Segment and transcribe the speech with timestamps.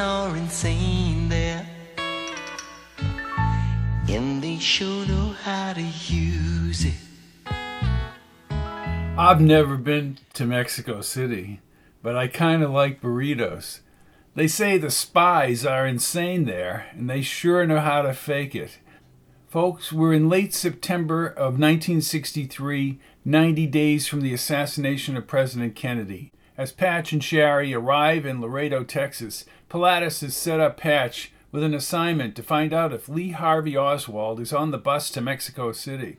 [0.00, 1.66] Are insane there,
[4.08, 6.94] and they sure know how to use it.
[9.18, 11.60] I've never been to Mexico City,
[12.02, 13.80] but I kind of like burritos.
[14.34, 18.78] They say the spies are insane there, and they sure know how to fake it.
[19.48, 26.32] Folks, we're in late September of 1963, 90 days from the assassination of President Kennedy.
[26.60, 31.72] As Patch and Shari arrive in Laredo, Texas, Pilatus has set up Patch with an
[31.72, 36.18] assignment to find out if Lee Harvey Oswald is on the bus to Mexico City.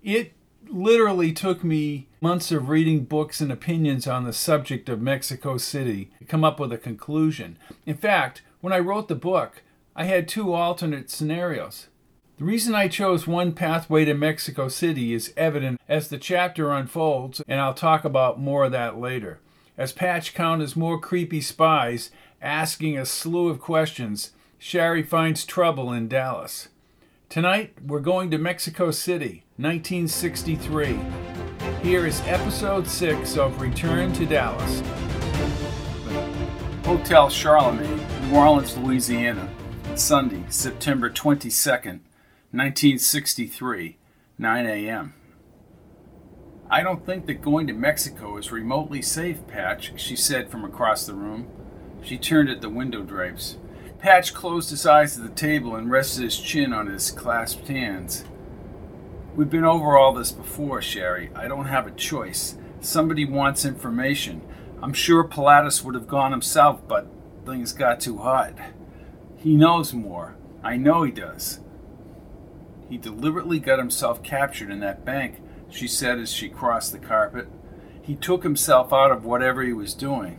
[0.00, 0.34] It
[0.68, 6.12] literally took me months of reading books and opinions on the subject of Mexico City
[6.20, 7.58] to come up with a conclusion.
[7.84, 9.64] In fact, when I wrote the book,
[9.96, 11.88] I had two alternate scenarios.
[12.38, 17.42] The reason I chose one pathway to Mexico City is evident as the chapter unfolds,
[17.48, 19.40] and I'll talk about more of that later.
[19.76, 26.06] As Patch counters more creepy spies asking a slew of questions, Shari finds trouble in
[26.06, 26.68] Dallas.
[27.28, 31.00] Tonight, we're going to Mexico City, 1963.
[31.82, 34.80] Here is episode 6 of Return to Dallas.
[36.84, 39.48] Hotel Charlemagne, New Orleans, Louisiana,
[39.96, 41.98] Sunday, September 22nd,
[42.52, 43.96] 1963,
[44.38, 45.14] 9 a.m.
[46.70, 51.06] I don't think that going to Mexico is remotely safe, Patch, she said from across
[51.06, 51.48] the room.
[52.02, 53.58] She turned at the window drapes.
[53.98, 58.24] Patch closed his eyes at the table and rested his chin on his clasped hands.
[59.34, 61.30] We've been over all this before, Shari.
[61.34, 62.56] I don't have a choice.
[62.80, 64.42] Somebody wants information.
[64.82, 67.08] I'm sure Pilatus would have gone himself, but
[67.46, 68.54] things got too hot.
[69.36, 70.36] He knows more.
[70.62, 71.60] I know he does.
[72.88, 75.40] He deliberately got himself captured in that bank,
[75.74, 77.48] she said as she crossed the carpet.
[78.00, 80.38] He took himself out of whatever he was doing,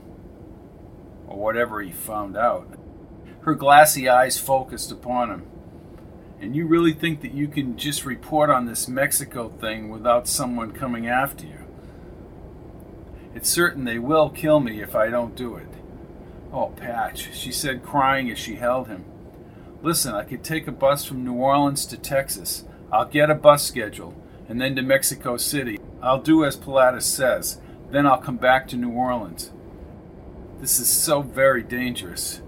[1.27, 2.67] or whatever he found out.
[3.41, 5.45] Her glassy eyes focused upon him.
[6.39, 10.71] And you really think that you can just report on this Mexico thing without someone
[10.71, 11.59] coming after you?
[13.33, 15.67] It's certain they will kill me if I don't do it.
[16.53, 19.03] Oh, Patch, she said, crying as she held him.
[19.81, 22.63] Listen, I could take a bus from New Orleans to Texas.
[22.91, 24.13] I'll get a bus schedule,
[24.47, 25.79] and then to Mexico City.
[26.01, 27.59] I'll do as Pilatus says.
[27.91, 29.51] Then I'll come back to New Orleans.
[30.59, 32.41] This is so very dangerous.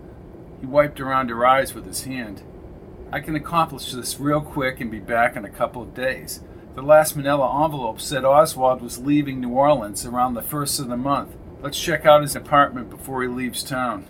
[0.60, 2.42] He wiped around her eyes with his hand.
[3.12, 6.42] I can accomplish this real quick and be back in a couple of days.
[6.76, 10.98] The last manila envelope said Oswald was leaving New Orleans around the first of the
[10.98, 11.36] month.
[11.62, 14.08] Let's check out his apartment before he leaves town.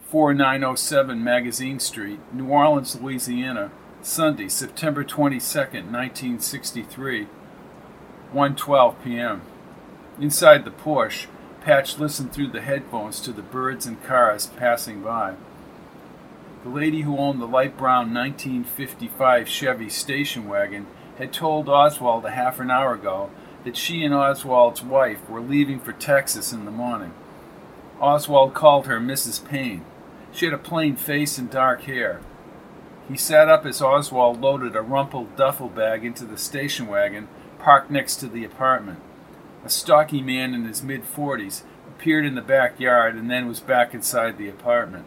[0.00, 3.70] 4907 Magazine Street, New Orleans, Louisiana,
[4.04, 7.28] Sunday, September 22nd, 1963,
[8.34, 9.42] 1:12 p.m.
[10.20, 11.26] Inside the Porsche,
[11.60, 15.34] Patch listened through the headphones to the birds and cars passing by.
[16.64, 22.30] The lady who owned the light brown 1955 Chevy station wagon had told Oswald a
[22.30, 23.30] half an hour ago
[23.62, 27.12] that she and Oswald's wife were leaving for Texas in the morning.
[28.00, 29.46] Oswald called her Mrs.
[29.46, 29.84] Paine.
[30.32, 32.20] She had a plain face and dark hair.
[33.08, 37.90] He sat up as Oswald loaded a rumpled duffel bag into the station wagon parked
[37.90, 39.00] next to the apartment.
[39.64, 43.94] A stocky man in his mid forties appeared in the backyard and then was back
[43.94, 45.04] inside the apartment.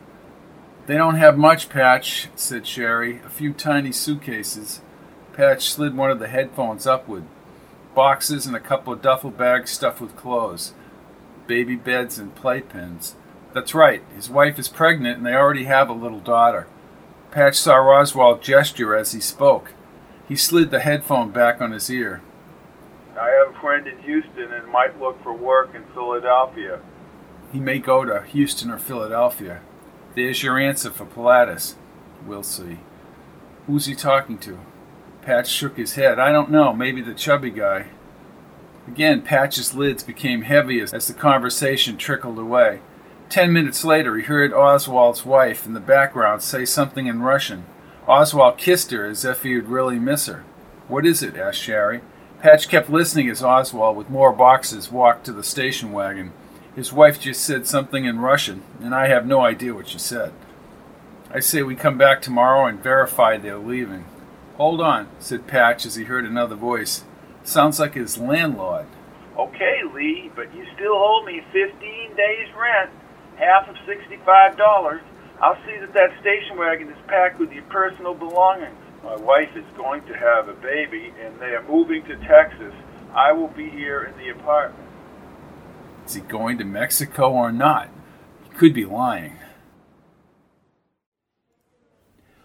[0.85, 3.19] They don't have much, Patch, said Sherry.
[3.25, 4.81] A few tiny suitcases.
[5.33, 7.23] Patch slid one of the headphones upward.
[7.95, 10.73] Boxes and a couple of duffel bags stuffed with clothes.
[11.47, 13.15] Baby beds and playpens.
[13.53, 16.67] That's right, his wife is pregnant and they already have a little daughter.
[17.35, 19.73] Patch saw Oswald gesture as he spoke.
[20.25, 22.21] He slid the headphone back on his ear.
[23.19, 26.79] I have a friend in Houston and might look for work in Philadelphia.
[27.51, 29.59] He may go to Houston or Philadelphia.
[30.15, 31.75] There's your answer for Pilatus.
[32.25, 32.79] We'll see.
[33.67, 34.57] Who's he talking to?
[35.21, 36.19] Patch shook his head.
[36.19, 36.71] I don't know.
[36.71, 37.87] Maybe the chubby guy.
[38.87, 42.79] Again, Patch's lids became heavy as the conversation trickled away.
[43.29, 47.65] Ten minutes later, he heard Oswald's wife in the background say something in Russian.
[48.07, 50.43] Oswald kissed her as if he would really miss her.
[50.87, 51.35] What is it?
[51.35, 52.01] asked Shari.
[52.41, 56.31] Patch kept listening as Oswald, with more boxes, walked to the station wagon.
[56.75, 60.31] His wife just said something in Russian, and I have no idea what she said.
[61.31, 64.05] I say we come back tomorrow and verify they're leaving.
[64.57, 67.03] Hold on, said Patch as he heard another voice.
[67.43, 68.85] Sounds like his landlord.
[69.37, 72.91] Okay, Lee, but you still owe me 15 days' rent,
[73.37, 75.01] half of $65.
[75.41, 78.75] I'll see that that station wagon is packed with your personal belongings.
[79.03, 82.73] My wife is going to have a baby, and they are moving to Texas.
[83.13, 84.89] I will be here in the apartment.
[86.05, 87.89] Is he going to Mexico or not?
[88.43, 89.37] He could be lying.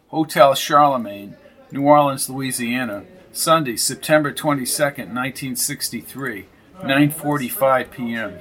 [0.09, 1.37] Hotel Charlemagne,
[1.71, 6.47] New Orleans, Louisiana, Sunday, September 22nd, 1963,
[6.83, 8.39] 9:45 p.m.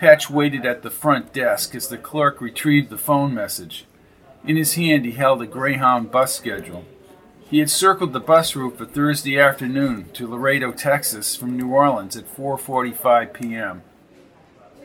[0.00, 3.84] Patch waited at the front desk as the clerk retrieved the phone message.
[4.46, 6.86] In his hand, he held a Greyhound bus schedule.
[7.50, 12.16] He had circled the bus route for Thursday afternoon to Laredo, Texas from New Orleans
[12.16, 13.82] at 4:45 p.m.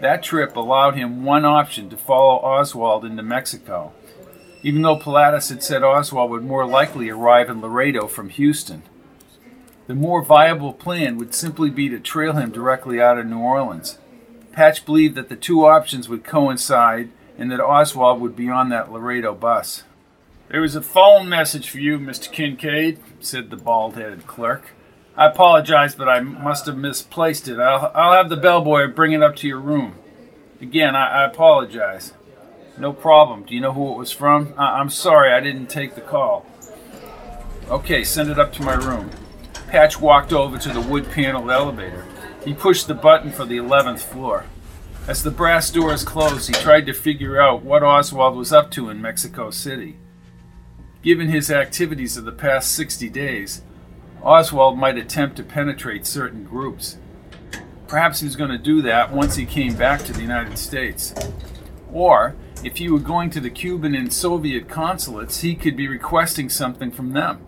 [0.01, 3.94] That trip allowed him one option to follow Oswald into Mexico,
[4.63, 8.83] even though Pilatus had said Oswald would more likely arrive in Laredo from Houston.
[9.88, 13.97] The more viable plan would simply be to trail him directly out of New Orleans.
[14.56, 18.90] Patch believed that the two options would coincide and that Oswald would be on that
[18.90, 19.84] Laredo bus.
[20.48, 22.31] There was a phone message for you, Mr.
[22.31, 24.69] Kincaid, said the bald headed clerk.
[25.18, 27.60] I apologize, but I must have misplaced it.
[27.60, 29.96] I'll, I'll have the bellboy bring it up to your room.
[30.62, 32.13] Again, I, I apologize.
[32.78, 33.44] No problem.
[33.44, 34.54] Do you know who it was from?
[34.57, 36.46] I, I'm sorry I didn't take the call.
[37.68, 39.10] Okay, send it up to my room.
[39.68, 42.06] Patch walked over to the wood paneled elevator.
[42.45, 44.45] He pushed the button for the 11th floor.
[45.07, 48.89] As the brass doors closed, he tried to figure out what Oswald was up to
[48.89, 49.97] in Mexico City.
[51.01, 53.63] Given his activities of the past 60 days,
[54.21, 56.97] Oswald might attempt to penetrate certain groups.
[57.88, 61.13] Perhaps he was going to do that once he came back to the United States.
[61.92, 66.50] Or, if he were going to the Cuban and Soviet consulates, he could be requesting
[66.50, 67.45] something from them.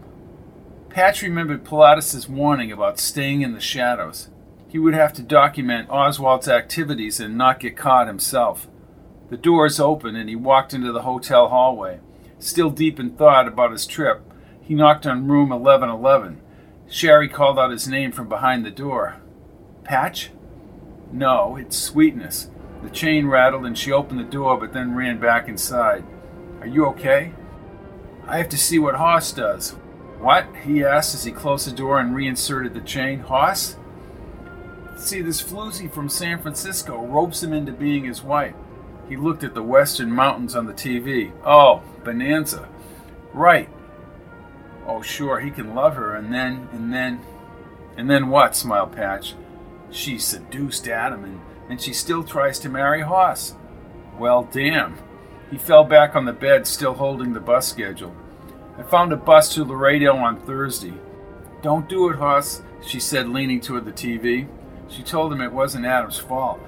[0.90, 4.30] Patch remembered Pilatus's warning about staying in the shadows.
[4.70, 8.68] He would have to document Oswald's activities and not get caught himself.
[9.30, 12.00] The doors opened and he walked into the hotel hallway.
[12.40, 14.22] Still deep in thought about his trip,
[14.62, 16.42] he knocked on room 1111.
[16.90, 19.18] Sherry called out his name from behind the door.
[19.84, 20.32] Patch?
[21.12, 22.50] No, it's Sweetness.
[22.84, 26.04] The chain rattled and she opened the door but then ran back inside.
[26.60, 27.32] Are you okay?
[28.26, 29.72] I have to see what Hoss does.
[30.20, 30.48] What?
[30.66, 33.20] he asked as he closed the door and reinserted the chain.
[33.22, 33.77] Hoss?
[34.98, 38.56] See, this floozy from San Francisco ropes him into being his wife.
[39.08, 41.32] He looked at the western mountains on the TV.
[41.46, 42.68] Oh, Bonanza.
[43.32, 43.70] Right.
[44.86, 47.22] Oh, sure, he can love her, and then, and then.
[47.96, 48.56] And then what?
[48.56, 49.36] smiled Patch.
[49.92, 53.56] She seduced Adam, and, and she still tries to marry Hoss.
[54.18, 54.98] Well, damn.
[55.52, 58.16] He fell back on the bed, still holding the bus schedule.
[58.78, 60.94] I found a bus to Laredo on Thursday.
[61.62, 64.48] Don't do it, Hoss, she said, leaning toward the TV.
[64.90, 66.60] She told him it wasn't Adam's fault.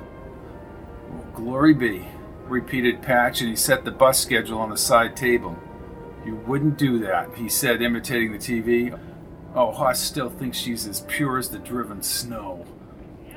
[1.09, 2.07] Well, glory be,
[2.47, 5.57] repeated Patch, and he set the bus schedule on the side table.
[6.25, 8.97] You wouldn't do that, he said, imitating the TV.
[9.55, 12.65] Oh, Hoss still thinks she's as pure as the driven snow.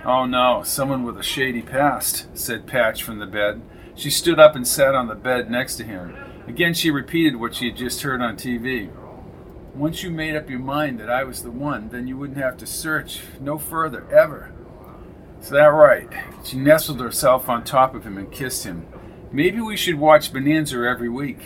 [0.05, 3.63] Oh no, someone with a shady past, said Patch from the bed.
[3.95, 6.17] She stood up and sat on the bed next to him.
[6.49, 8.91] Again, she repeated what she had just heard on TV.
[9.75, 12.57] Once you made up your mind that I was the one, then you wouldn't have
[12.59, 14.53] to search no further, ever.
[15.43, 16.09] Is that right?
[16.45, 18.87] She nestled herself on top of him and kissed him.
[19.33, 21.41] Maybe we should watch Bonanza every week.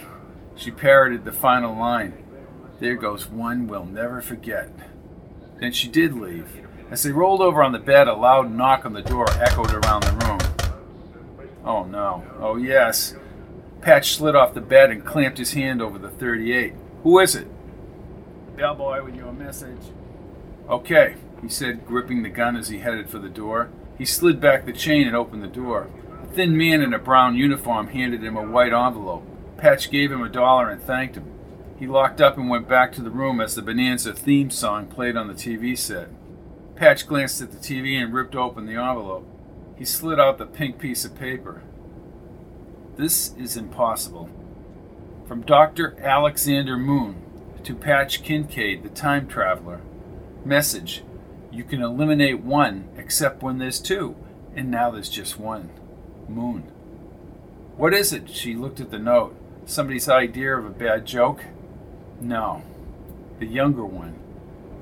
[0.54, 2.12] She parroted the final line.
[2.78, 4.70] There goes one we'll never forget.
[5.60, 6.60] Then she did leave.
[6.90, 10.02] As they rolled over on the bed, a loud knock on the door echoed around
[10.02, 10.40] the room.
[11.64, 12.22] Oh no.
[12.38, 13.14] Oh yes.
[13.80, 16.74] Patch slid off the bed and clamped his hand over the 38.
[17.02, 17.48] Who is it?
[18.56, 19.80] Bellboy with your message.
[20.68, 23.70] Okay, he said, gripping the gun as he headed for the door.
[23.98, 25.88] He slid back the chain and opened the door.
[26.22, 29.26] A thin man in a brown uniform handed him a white envelope.
[29.56, 31.32] Patch gave him a dollar and thanked him.
[31.78, 35.16] He locked up and went back to the room as the Bonanza theme song played
[35.16, 36.08] on the TV set.
[36.74, 39.26] Patch glanced at the TV and ripped open the envelope.
[39.76, 41.62] He slid out the pink piece of paper.
[42.96, 44.30] This is impossible.
[45.26, 45.98] From Dr.
[46.00, 47.22] Alexander Moon
[47.64, 49.80] to Patch Kincaid, the time traveler.
[50.44, 51.02] Message
[51.50, 54.16] You can eliminate one except when there's two,
[54.54, 55.70] and now there's just one.
[56.28, 56.62] Moon.
[57.76, 58.28] What is it?
[58.30, 59.36] She looked at the note.
[59.66, 61.44] Somebody's idea of a bad joke?
[62.20, 62.62] No.
[63.38, 64.14] The younger one.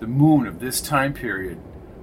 [0.00, 1.59] the Moon of this time period.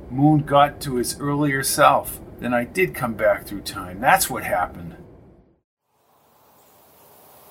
[0.09, 2.19] Moon got to his earlier self.
[2.39, 3.99] Then I did come back through time.
[4.01, 4.95] That's what happened.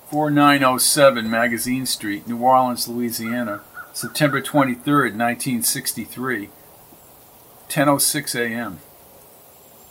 [0.09, 3.61] 4907 Magazine Street, New Orleans, Louisiana,
[3.93, 6.49] September 23rd, 1963,
[7.71, 8.79] 10:06 a.m.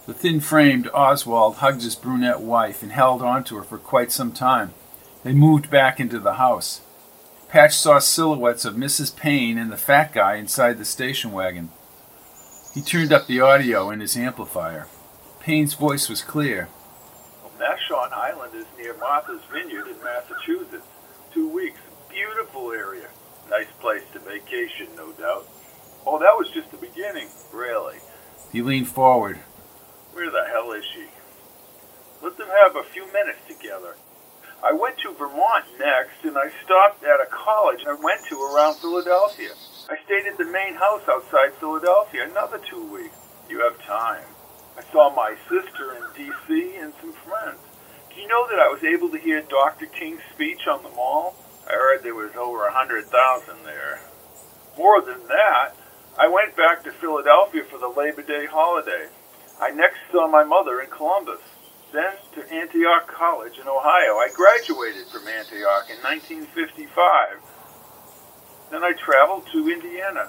[0.07, 4.75] The thin-framed Oswald hugged his brunette wife and held onto her for quite some time.
[5.25, 6.83] They moved back into the house.
[7.49, 9.17] Patch saw silhouettes of Mrs.
[9.17, 11.71] Paine and the fat guy inside the station wagon.
[12.75, 14.87] He turned up the audio in his amplifier.
[15.41, 16.69] Paine's voice was clear.
[17.59, 20.87] Naushon Island is near Martha's Vineyard in Massachusetts.
[21.33, 21.81] Two weeks.
[22.11, 23.09] Beautiful area.
[23.49, 25.47] Nice place to vacation, no doubt.
[26.07, 27.28] Oh, that was just the beginning.
[27.52, 27.99] Really.
[28.52, 29.38] He leaned forward.
[30.12, 31.07] Where the hell is she?
[32.23, 33.97] Let them have a few minutes together.
[34.62, 38.75] I went to Vermont next, and I stopped at a college I went to around
[38.75, 39.52] Philadelphia.
[39.88, 43.16] I stayed at the main house outside Philadelphia another two weeks.
[43.49, 44.25] You have time.
[44.76, 46.76] I saw my sister in D.C.
[46.76, 47.59] and some friends.
[48.14, 49.87] Do you know that I was able to hear Dr.
[49.87, 51.35] King's speech on the mall?
[51.66, 54.00] I heard there was over a hundred thousand there.
[54.76, 55.73] More than that,
[56.19, 59.09] I went back to Philadelphia for the Labor Day holiday.
[59.61, 61.40] I next saw my mother in Columbus
[61.93, 64.17] then to Antioch College in Ohio.
[64.17, 67.40] I graduated from Antioch in 1955.
[68.71, 70.29] Then I traveled to Indiana.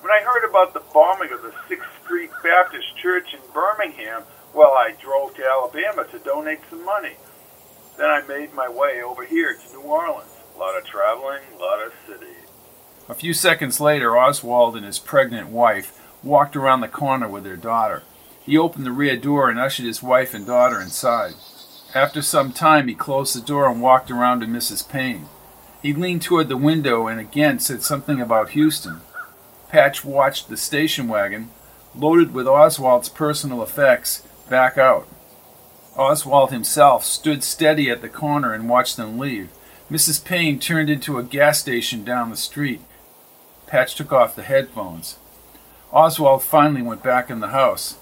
[0.00, 4.22] When I heard about the bombing of the Sixth Street Baptist Church in Birmingham,
[4.54, 7.16] well, I drove to Alabama to donate some money.
[7.98, 10.30] Then I made my way over here to New Orleans.
[10.54, 12.35] A lot of traveling, a lot of cities.
[13.08, 17.56] A few seconds later, Oswald and his pregnant wife walked around the corner with their
[17.56, 18.02] daughter.
[18.44, 21.34] He opened the rear door and ushered his wife and daughter inside.
[21.94, 24.88] After some time, he closed the door and walked around to Mrs.
[24.88, 25.28] Paine.
[25.82, 29.00] He leaned toward the window and again said something about Houston.
[29.68, 31.50] Patch watched the station wagon,
[31.94, 35.06] loaded with Oswald's personal effects, back out.
[35.96, 39.50] Oswald himself stood steady at the corner and watched them leave.
[39.90, 40.24] Mrs.
[40.24, 42.80] Paine turned into a gas station down the street.
[43.66, 45.18] Patch took off the headphones.
[45.92, 47.96] Oswald finally went back in the house.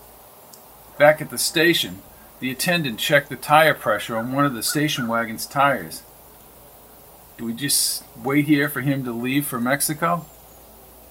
[0.98, 2.02] Back at the station,
[2.40, 6.02] the attendant checked the tire pressure on one of the station wagon's tires.
[7.38, 10.26] Do we just wait here for him to leave for Mexico?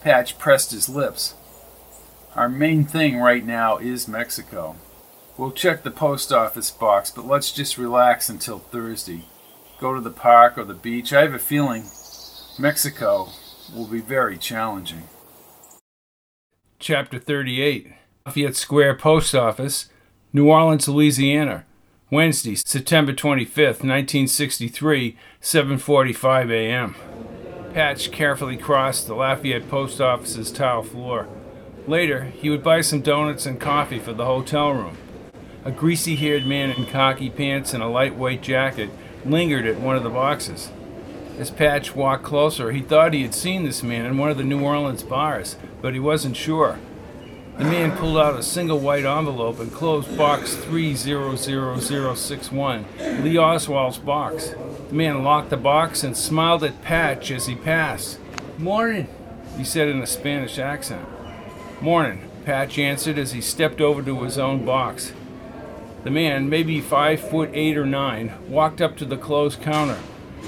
[0.02, 1.34] Patch pressed his lips.
[2.36, 4.76] Our main thing right now is Mexico.
[5.38, 9.26] We'll check the post office box, but let's just relax until Thursday.
[9.80, 11.12] Go to the park or the beach.
[11.12, 11.86] I have a feeling
[12.60, 13.30] Mexico
[13.74, 15.04] will be very challenging.
[16.80, 17.94] Chapter 38
[18.26, 19.90] Lafayette Square Post Office,
[20.32, 21.66] New Orleans, Louisiana.
[22.10, 26.96] Wednesday, September 25th, 1963, 7:45 a.m.
[27.74, 31.28] Patch carefully crossed the Lafayette Post Office's tile floor.
[31.88, 34.98] Later, he would buy some donuts and coffee for the hotel room.
[35.66, 38.90] A greasy-haired man in khaki pants and a lightweight jacket
[39.26, 40.70] lingered at one of the boxes.
[41.38, 44.44] As Patch walked closer, he thought he had seen this man in one of the
[44.44, 46.78] New Orleans bars, but he wasn't sure.
[47.58, 52.86] The man pulled out a single white envelope and closed box 300061,
[53.24, 54.54] Lee Oswald's box.
[54.90, 58.20] The man locked the box and smiled at Patch as he passed.
[58.60, 59.08] Morning,
[59.58, 61.08] he said in a Spanish accent.
[61.82, 65.14] Morning, Patch answered as he stepped over to his own box.
[66.04, 70.00] The man, maybe five foot eight or nine, walked up to the closed counter.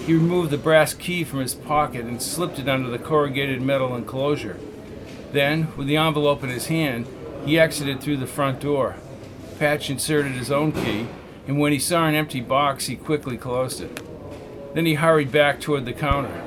[0.03, 3.95] He removed the brass key from his pocket and slipped it under the corrugated metal
[3.95, 4.57] enclosure.
[5.31, 7.07] Then, with the envelope in his hand,
[7.43, 8.97] he exited through the front door.
[9.57, 11.07] Patch inserted his own key,
[11.47, 13.99] and when he saw an empty box, he quickly closed it.
[14.75, 16.41] Then he hurried back toward the counter.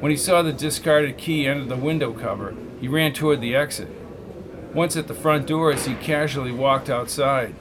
[0.00, 3.88] When he saw the discarded key under the window cover, he ran toward the exit.
[4.74, 7.54] Once at the front doors, he casually walked outside.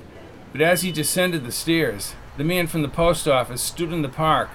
[0.51, 4.10] But as he descended the stairs, the man from the post office stood in the
[4.10, 4.50] park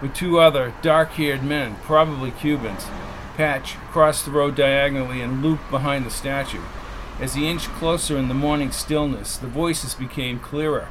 [0.00, 2.86] with two other dark haired men, probably Cubans.
[3.36, 6.62] Patch crossed the road diagonally and looped behind the statue.
[7.20, 10.88] As he inched closer in the morning stillness, the voices became clearer.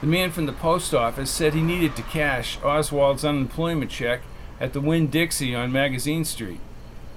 [0.00, 4.22] The man from the post office said he needed to cash Oswald's unemployment check
[4.60, 6.60] at the Winn Dixie on Magazine Street.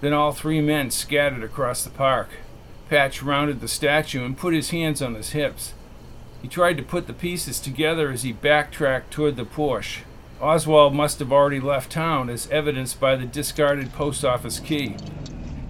[0.01, 2.29] Then all three men scattered across the park.
[2.89, 5.73] Patch rounded the statue and put his hands on his hips.
[6.41, 10.04] He tried to put the pieces together as he backtracked toward the Porsche.
[10.41, 14.97] Oswald must have already left town, as evidenced by the discarded post office key.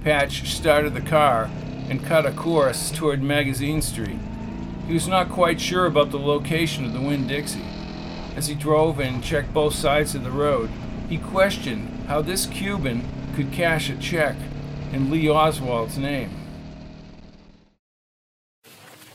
[0.03, 1.49] Patch started the car
[1.87, 4.19] and cut a course toward Magazine Street.
[4.87, 7.65] He was not quite sure about the location of the Winn Dixie.
[8.35, 10.69] As he drove and checked both sides of the road,
[11.09, 13.03] he questioned how this Cuban
[13.35, 14.35] could cash a check
[14.91, 16.31] in Lee Oswald's name.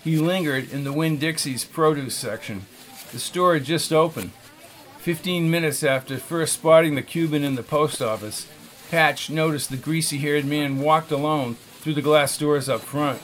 [0.03, 2.67] He lingered in the Winn Dixie's produce section.
[3.13, 4.31] The store had just opened.
[5.01, 8.47] Fifteen minutes after first spotting the Cuban in the post office,
[8.91, 13.19] Patch noticed the greasy haired man walked alone through the glass doors up front.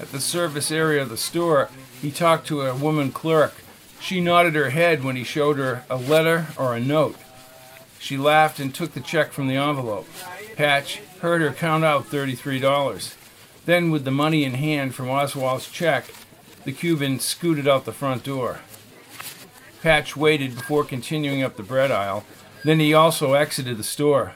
[0.00, 1.70] At the service area of the store,
[2.00, 3.54] he talked to a woman clerk.
[4.00, 7.14] She nodded her head when he showed her a letter or a note.
[8.00, 10.08] She laughed and took the check from the envelope.
[10.56, 13.14] Patch heard her count out $33.
[13.64, 16.06] Then, with the money in hand from Oswald's check,
[16.64, 18.58] the Cuban scooted out the front door.
[19.82, 22.24] Patch waited before continuing up the bread aisle.
[22.62, 24.34] Then he also exited the store.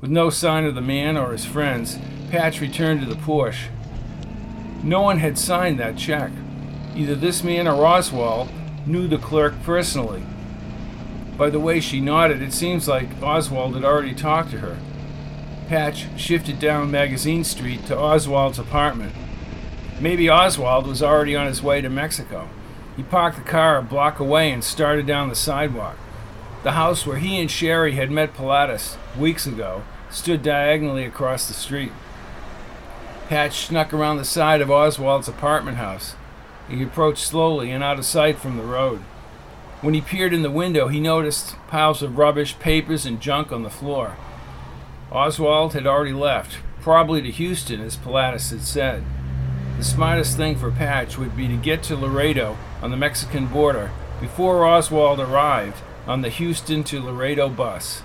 [0.00, 1.98] With no sign of the man or his friends,
[2.30, 3.70] Patch returned to the Porsche.
[4.84, 6.30] No one had signed that check.
[6.94, 8.50] Either this man or Oswald
[8.86, 10.22] knew the clerk personally.
[11.36, 14.78] By the way she nodded, it seems like Oswald had already talked to her.
[15.66, 19.12] Patch shifted down Magazine Street to Oswald's apartment.
[20.00, 22.48] Maybe Oswald was already on his way to Mexico.
[22.98, 25.96] He parked the car a block away and started down the sidewalk.
[26.64, 31.54] The house where he and Sherry had met Pilatus weeks ago stood diagonally across the
[31.54, 31.92] street.
[33.28, 36.16] Patch snuck around the side of Oswald's apartment house.
[36.68, 38.98] He approached slowly and out of sight from the road.
[39.80, 43.62] When he peered in the window, he noticed piles of rubbish, papers, and junk on
[43.62, 44.16] the floor.
[45.12, 49.04] Oswald had already left, probably to Houston, as Pilatus had said.
[49.76, 53.90] The smartest thing for Patch would be to get to Laredo on the Mexican border
[54.20, 58.02] before Oswald arrived on the Houston to Laredo bus.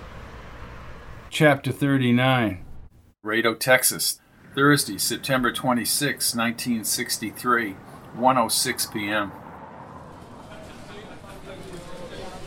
[1.30, 2.64] Chapter 39
[3.24, 4.20] Laredo, Texas,
[4.54, 7.76] Thursday, September 26, 1963,
[8.18, 9.32] 1:06 p.m.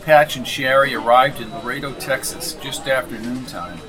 [0.02, 3.80] Patch and Sherry arrived in Laredo, Texas just after noontime.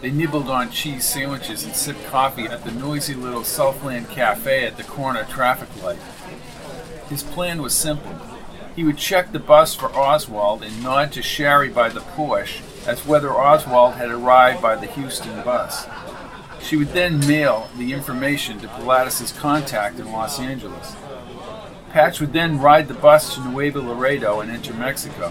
[0.00, 4.76] They nibbled on cheese sandwiches and sipped coffee at the noisy little Southland Cafe at
[4.76, 5.98] the corner traffic light.
[7.14, 8.12] His plan was simple.
[8.74, 13.06] He would check the bus for Oswald and nod to Sherry by the Porsche as
[13.06, 15.86] whether Oswald had arrived by the Houston bus.
[16.60, 20.96] She would then mail the information to Pilatus's contact in Los Angeles.
[21.90, 25.28] Patch would then ride the bus to Nuevo Laredo and enter Mexico.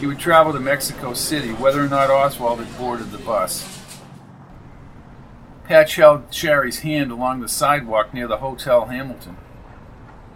[0.00, 3.78] He would travel to Mexico City whether or not Oswald had boarded the bus.
[5.64, 9.36] Patch held Sherry's hand along the sidewalk near the Hotel Hamilton.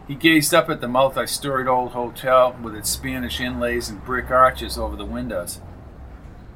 [0.07, 4.31] He gazed up at the multi storied old hotel with its Spanish inlays and brick
[4.31, 5.61] arches over the windows.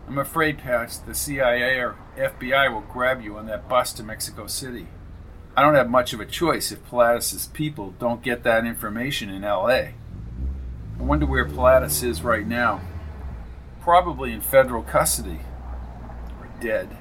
[0.07, 4.47] I'm afraid, Patch, the CIA or FBI will grab you on that bus to Mexico
[4.47, 4.89] City.
[5.57, 9.43] I don't have much of a choice if Pilatus's people don't get that information in
[9.43, 9.69] LA.
[9.71, 9.95] I
[10.99, 12.81] wonder where Pilatus is right now.
[13.81, 15.41] Probably in federal custody.
[16.41, 16.97] Or dead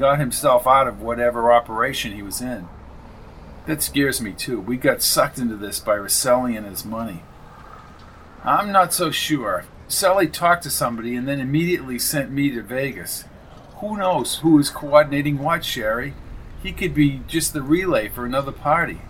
[0.00, 2.66] got himself out of whatever operation he was in.
[3.66, 4.60] That scares me too.
[4.60, 7.22] We got sucked into this by Rosselli and his money.
[8.42, 9.64] I'm not so sure.
[9.86, 13.24] Sully talked to somebody and then immediately sent me to Vegas.
[13.76, 16.14] Who knows who is coordinating what, Sherry?
[16.62, 19.00] He could be just the relay for another party.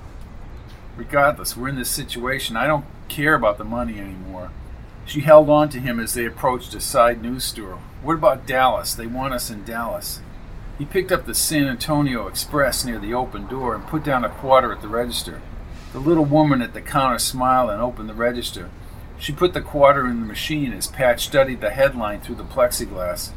[0.97, 2.57] Regardless, we're in this situation.
[2.57, 4.51] I don't care about the money anymore.
[5.07, 7.79] She held on to him as they approached a side news store.
[8.03, 8.95] What about Dallas?
[8.95, 10.21] They want us in Dallas.
[10.81, 14.31] He picked up the San Antonio Express near the open door and put down a
[14.31, 15.43] quarter at the register.
[15.93, 18.71] The little woman at the counter smiled and opened the register.
[19.19, 23.33] She put the quarter in the machine as Pat studied the headline through the plexiglass.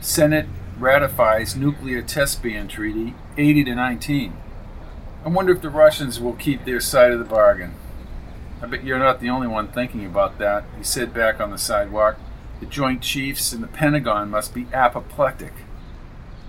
[0.00, 0.46] Senate
[0.80, 4.36] ratifies nuclear test ban treaty 80 to 19.
[5.24, 7.74] I wonder if the Russians will keep their side of the bargain.
[8.60, 11.56] I bet you're not the only one thinking about that, he said back on the
[11.56, 12.18] sidewalk.
[12.58, 15.52] The Joint Chiefs and the Pentagon must be apoplectic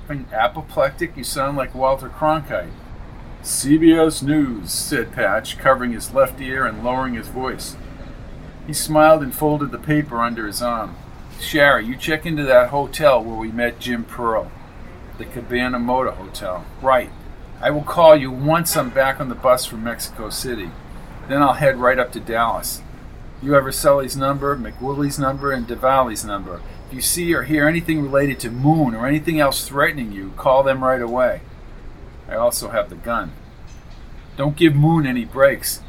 [0.10, 1.16] apoplectic?
[1.18, 2.72] You sound like Walter Cronkite.
[3.44, 7.76] CBS News, said Patch, covering his left ear and lowering his voice.
[8.66, 10.96] He smiled and folded the paper under his arm.
[11.40, 14.52] Sherry, you check into that hotel where we met Jim Pearl,
[15.18, 16.66] the Cabana Motor Hotel.
[16.82, 17.12] Right.
[17.62, 20.70] I will call you once I'm back on the bus from Mexico City.
[21.28, 22.82] Then I'll head right up to Dallas.
[23.42, 26.62] You have Rosselli's number, McWillie's number, and DeValley's number.
[26.88, 30.64] If you see or hear anything related to Moon or anything else threatening you, call
[30.64, 31.42] them right away.
[32.30, 33.34] I also have the gun.
[34.38, 35.82] Don't give Moon any breaks.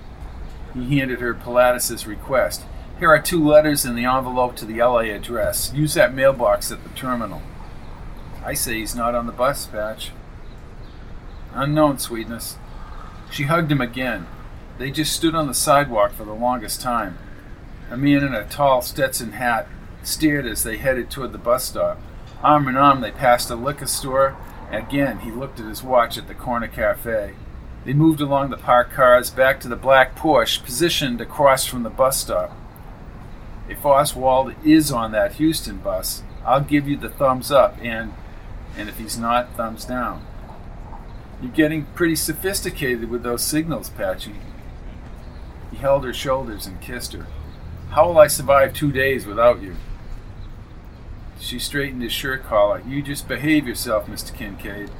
[0.74, 2.64] He handed her Pilatus's request.
[2.98, 5.72] Here are two letters in the envelope to the LA address.
[5.72, 7.42] Use that mailbox at the terminal.
[8.44, 10.10] I say he's not on the bus, Patch.
[11.54, 12.58] Unknown, sweetness.
[13.30, 14.26] She hugged him again.
[14.78, 17.18] They just stood on the sidewalk for the longest time.
[17.88, 19.68] A man in a tall Stetson hat
[20.02, 22.00] steered as they headed toward the bus stop.
[22.42, 24.36] Arm in arm, they passed a liquor store
[24.70, 27.34] Again, he looked at his watch at the corner cafe.
[27.84, 31.90] They moved along the parked cars back to the black Porsche positioned across from the
[31.90, 32.54] bus stop.
[33.68, 38.12] If Oswald is on that Houston bus, I'll give you the thumbs up, and
[38.76, 40.24] and if he's not, thumbs down.
[41.40, 44.34] You're getting pretty sophisticated with those signals, Patchy.
[45.70, 47.26] He held her shoulders and kissed her.
[47.90, 49.76] How will I survive two days without you?
[51.40, 52.82] She straightened his shirt collar.
[52.86, 54.34] You just behave yourself, Mr.
[54.34, 54.90] Kincaid.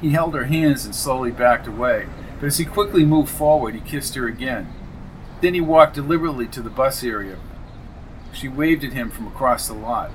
[0.00, 2.06] He held her hands and slowly backed away,
[2.38, 4.72] but as he quickly moved forward, he kissed her again.
[5.40, 7.38] Then he walked deliberately to the bus area.
[8.32, 10.10] She waved at him from across the lot.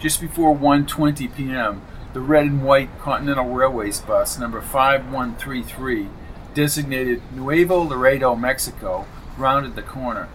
[0.00, 1.82] Just before 1:20 p.m.,
[2.14, 6.08] the red and white Continental Trailways bus number 5133,
[6.54, 10.28] designated Nuevo Laredo, Mexico, rounded the corner.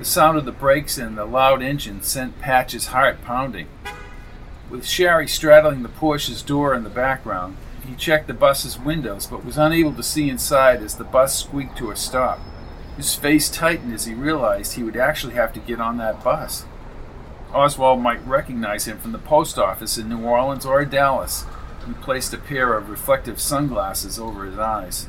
[0.00, 3.68] The sound of the brakes and the loud engine sent Patch's heart pounding.
[4.70, 9.44] With Sherry straddling the Porsche's door in the background, he checked the bus's windows but
[9.44, 12.40] was unable to see inside as the bus squeaked to a stop.
[12.96, 16.64] His face tightened as he realized he would actually have to get on that bus.
[17.52, 21.44] Oswald might recognize him from the post office in New Orleans or Dallas.
[21.86, 25.08] He placed a pair of reflective sunglasses over his eyes.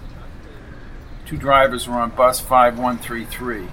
[1.25, 3.69] Two drivers were on bus 5133.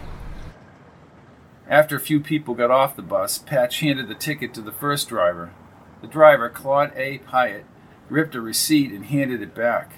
[1.68, 5.08] After a few people got off the bus, Patch handed the ticket to the first
[5.08, 5.52] driver.
[6.00, 7.18] The driver, Claude A.
[7.18, 7.64] Pyatt,
[8.08, 9.96] ripped a receipt and handed it back.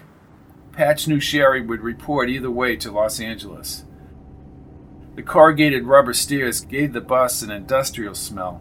[0.72, 3.84] Patch knew Sherry would report either way to Los Angeles.
[5.14, 8.60] The corrugated rubber stairs gave the bus an industrial smell.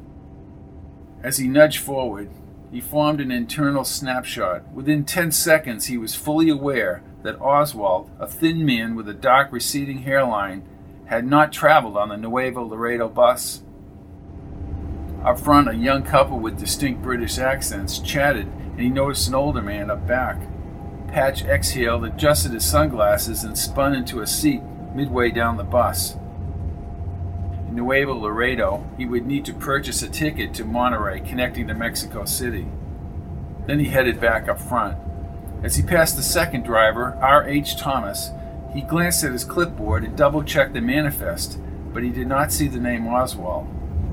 [1.23, 2.29] As he nudged forward,
[2.71, 4.71] he formed an internal snapshot.
[4.71, 9.51] Within ten seconds, he was fully aware that Oswald, a thin man with a dark
[9.51, 10.63] receding hairline,
[11.09, 13.63] had not traveled on the Nuevo Laredo bus.
[15.25, 19.61] Up front, a young couple with distinct British accents chatted, and he noticed an older
[19.61, 20.37] man up back.
[21.07, 24.61] Patch exhaled, adjusted his sunglasses, and spun into a seat
[24.93, 26.13] midway down the bus.
[27.67, 32.23] In Nuevo Laredo, he would need to purchase a ticket to Monterrey connecting to Mexico
[32.25, 32.67] City.
[33.65, 34.95] Then he headed back up front.
[35.63, 37.77] As he passed the second driver, R.H.
[37.77, 38.29] Thomas,
[38.73, 41.59] he glanced at his clipboard and double checked the manifest,
[41.93, 43.67] but he did not see the name Oswald.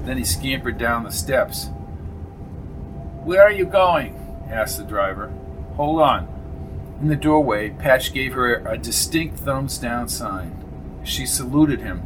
[0.04, 1.68] Then he scampered down the steps.
[3.24, 4.14] Where are you going?
[4.48, 5.32] asked the driver.
[5.74, 6.28] Hold on.
[7.00, 11.02] In the doorway, Patch gave her a distinct thumbs down sign.
[11.04, 12.02] She saluted him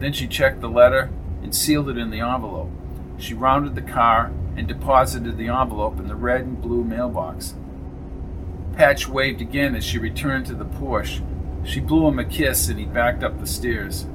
[0.00, 1.10] then she checked the letter
[1.42, 2.70] and sealed it in the envelope.
[3.18, 7.54] She rounded the car and deposited the envelope in the red and blue mailbox.
[8.76, 11.22] Patch waved again as she returned to the Porsche.
[11.64, 14.06] She blew him a kiss and he backed up the stairs.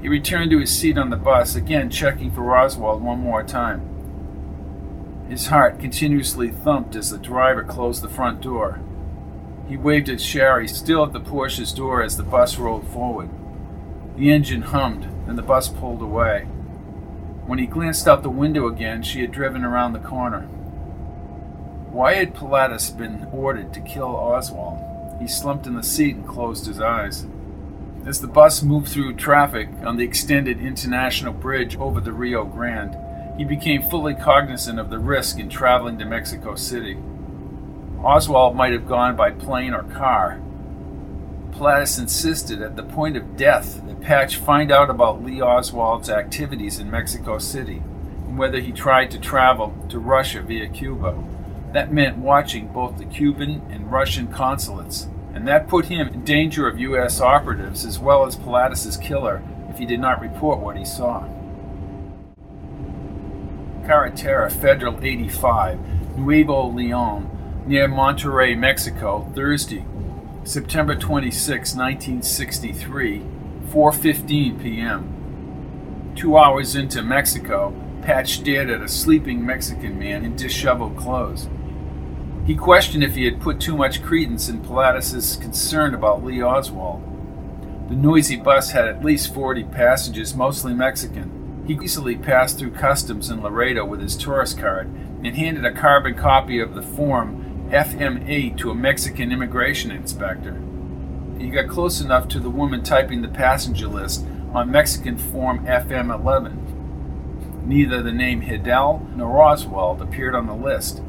[0.00, 3.88] He returned to his seat on the bus, again checking for Oswald one more time.
[5.28, 8.80] His heart continuously thumped as the driver closed the front door.
[9.68, 13.30] He waved at Sherry, still at the Porsche's door, as the bus rolled forward.
[14.16, 16.42] The engine hummed, and the bus pulled away.
[17.46, 20.42] When he glanced out the window again, she had driven around the corner.
[21.90, 24.91] Why had Pilatus been ordered to kill Oswald?
[25.20, 27.26] He slumped in the seat and closed his eyes.
[28.06, 32.96] As the bus moved through traffic on the extended international bridge over the Rio Grande,
[33.38, 36.98] he became fully cognizant of the risk in traveling to Mexico City.
[38.02, 40.40] Oswald might have gone by plane or car,
[41.52, 46.78] Pilatus insisted at the point of death that Patch find out about Lee Oswald's activities
[46.78, 47.82] in Mexico City
[48.26, 51.22] and whether he tried to travel to Russia via Cuba.
[51.72, 56.68] That meant watching both the Cuban and Russian consulates, and that put him in danger
[56.68, 57.20] of U.S.
[57.20, 61.26] operatives as well as Pilatus's killer if he did not report what he saw.
[63.86, 69.84] Carretera Federal 85, Nuevo Leon, near Monterrey, Mexico, Thursday,
[70.44, 73.22] September 26, 1963,
[73.70, 76.12] 4:15 p.m.
[76.16, 81.48] 2 hours into Mexico, Patch stared at a sleeping Mexican man in disheveled clothes.
[82.44, 87.00] He questioned if he had put too much credence in Pilatus's concern about Lee Oswald.
[87.88, 91.62] The noisy bus had at least 40 passengers, mostly Mexican.
[91.66, 94.88] He easily passed through customs in Laredo with his tourist card
[95.22, 100.60] and handed a carbon copy of the form FM8 to a Mexican immigration inspector.
[101.38, 107.66] He got close enough to the woman typing the passenger list on Mexican form FM11.
[107.66, 111.00] Neither the name Hidell nor Oswald appeared on the list.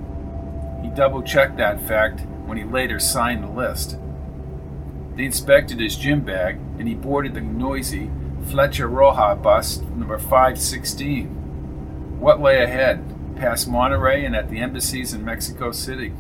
[0.83, 3.97] He double checked that fact when he later signed the list.
[5.15, 8.11] They inspected his gym bag and he boarded the noisy
[8.43, 12.19] Flecha Roja bus number 516.
[12.19, 13.13] What lay ahead?
[13.35, 16.13] past Monterrey and at the embassies in Mexico City.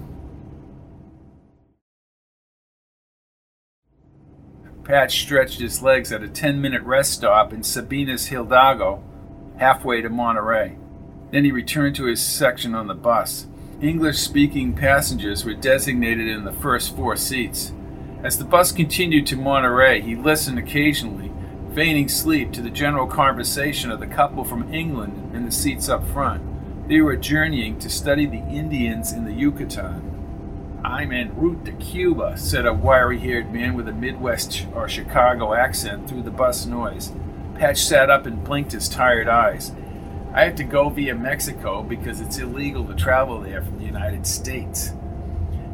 [4.83, 9.01] Patch stretched his legs at a 10 minute rest stop in Sabinas Hidalgo,
[9.57, 10.77] halfway to Monterrey.
[11.31, 13.47] Then he returned to his section on the bus.
[13.83, 17.73] English speaking passengers were designated in the first four seats.
[18.23, 21.33] As the bus continued to Monterrey, he listened occasionally,
[21.75, 26.07] feigning sleep, to the general conversation of the couple from England in the seats up
[26.13, 26.87] front.
[26.87, 30.79] They were journeying to study the Indians in the Yucatan.
[30.85, 35.53] I'm en route to Cuba, said a wiry haired man with a Midwest or Chicago
[35.53, 37.11] accent through the bus noise.
[37.55, 39.73] Patch sat up and blinked his tired eyes.
[40.35, 44.25] I have to go via Mexico because it's illegal to travel there from the United
[44.25, 44.91] States.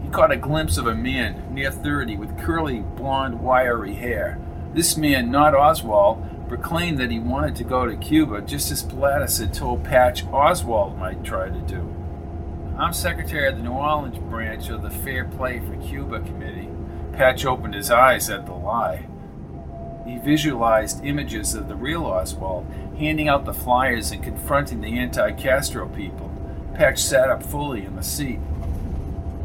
[0.04, 4.38] He caught a glimpse of a man near 30 with curly, blond, wiry hair.
[4.74, 9.40] This man, not Oswald, proclaimed that he wanted to go to Cuba just as Pilatus
[9.40, 11.96] had told Patch Oswald might try to do.
[12.78, 16.70] I'm secretary of the New Orleans branch of the Fair Play for Cuba Committee.
[17.14, 19.06] Patch opened his eyes at the lie.
[20.10, 22.66] He visualized images of the real Oswald
[22.98, 26.32] handing out the flyers and confronting the anti Castro people.
[26.74, 28.40] Patch sat up fully in the seat.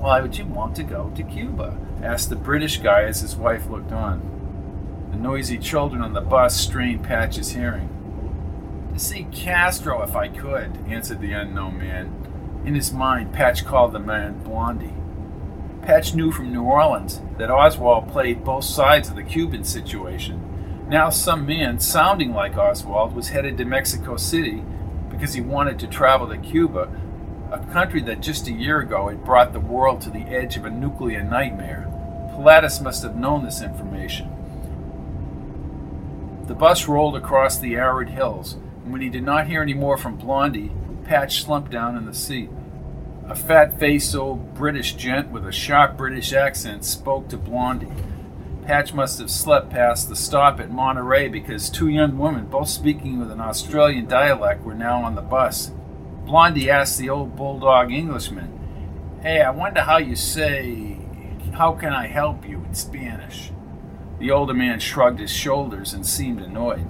[0.01, 1.77] Why would you want to go to Cuba?
[2.03, 4.23] asked the British guy as his wife looked on.
[5.11, 7.91] The noisy children on the bus strained Patch's hearing.
[8.95, 12.63] To see Castro if I could, answered the unknown man.
[12.65, 14.95] In his mind, Patch called the man Blondie.
[15.83, 20.53] Patch knew from New Orleans that Oswald played both sides of the Cuban situation.
[20.89, 24.63] Now, some man sounding like Oswald was headed to Mexico City
[25.11, 26.91] because he wanted to travel to Cuba,
[27.51, 30.67] a country that just a year ago had brought the world to the edge of
[30.67, 31.91] a nuclear nightmare.
[32.35, 34.29] Pilatus must have known this information.
[36.49, 39.97] The bus rolled across the arid hills, and when he did not hear any more
[39.97, 40.73] from Blondie,
[41.05, 42.51] Patch slumped down in the seat.
[43.27, 47.93] A fat faced old British gent with a sharp British accent spoke to Blondie.
[48.67, 53.19] Patch must have slept past the stop at Monterrey because two young women, both speaking
[53.19, 55.71] with an Australian dialect, were now on the bus.
[56.25, 60.97] Blondie asked the old bulldog Englishman, Hey, I wonder how you say,
[61.53, 63.51] How can I help you in Spanish?
[64.19, 66.87] The older man shrugged his shoulders and seemed annoyed.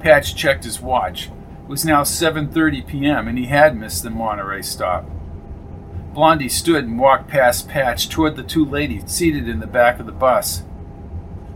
[0.00, 1.26] Patch checked his watch.
[1.26, 3.28] It was now 7:30 p.m.
[3.28, 5.04] and he had missed the Monterrey stop.
[6.14, 10.06] Blondie stood and walked past Patch toward the two ladies seated in the back of
[10.06, 10.62] the bus.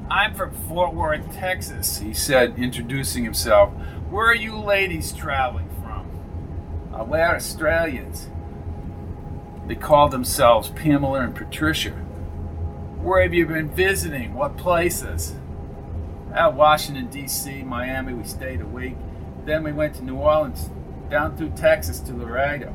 [0.09, 3.73] I'm from Fort Worth, Texas, he said, introducing himself.
[4.09, 6.95] Where are you ladies traveling from?
[6.95, 8.29] Uh, we're Australians.
[9.67, 11.91] They called themselves Pamela and Patricia.
[13.01, 14.35] Where have you been visiting?
[14.35, 15.35] What places?
[16.33, 18.97] At Washington, D.C., Miami, we stayed a week.
[19.45, 20.71] Then we went to New Orleans,
[21.11, 22.73] down through Texas to Laredo.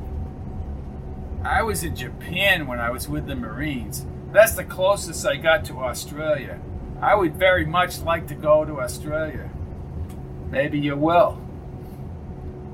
[1.42, 4.04] I was in Japan when I was with the Marines.
[4.32, 6.60] That's the closest I got to Australia.
[7.02, 9.50] I would very much like to go to Australia.
[10.50, 11.42] Maybe you will.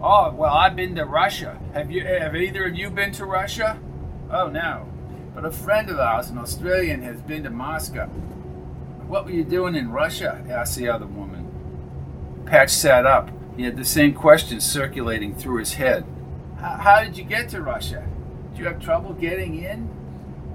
[0.03, 1.59] Oh, well, I've been to Russia.
[1.73, 3.81] Have you have either of you been to Russia?
[4.31, 4.87] Oh no.
[5.35, 8.07] But a friend of ours, an Australian, has been to Moscow.
[9.09, 10.45] What were you doing in Russia?
[10.51, 12.43] asked the other woman.
[12.45, 13.31] Patch sat up.
[13.57, 16.05] He had the same question circulating through his head.
[16.61, 18.07] How did you get to Russia?
[18.51, 19.88] Did you have trouble getting in?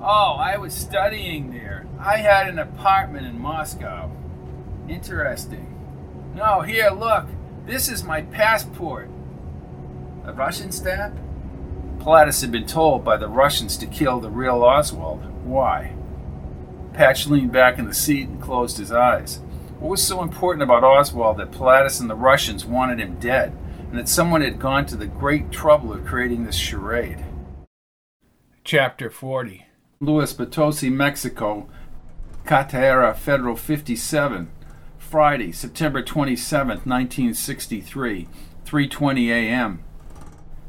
[0.05, 1.87] Oh, I was studying there.
[1.97, 4.11] I had an apartment in Moscow.
[4.89, 6.33] Interesting.
[6.35, 7.27] No, here, look.
[7.65, 9.09] This is my passport.
[10.25, 11.17] A Russian stamp?
[11.99, 15.23] Pilatus had been told by the Russians to kill the real Oswald.
[15.45, 15.93] Why?
[16.91, 19.39] Patch leaned back in the seat and closed his eyes.
[19.79, 23.57] What was so important about Oswald that Pilatus and the Russians wanted him dead,
[23.89, 27.23] and that someone had gone to the great trouble of creating this charade?
[28.65, 29.67] Chapter 40
[30.05, 31.67] Luis Potosi, Mexico,
[32.45, 34.51] Carretera Federal 57,
[34.97, 38.27] Friday, September 27, 1963,
[38.65, 39.83] 3:20 a.m.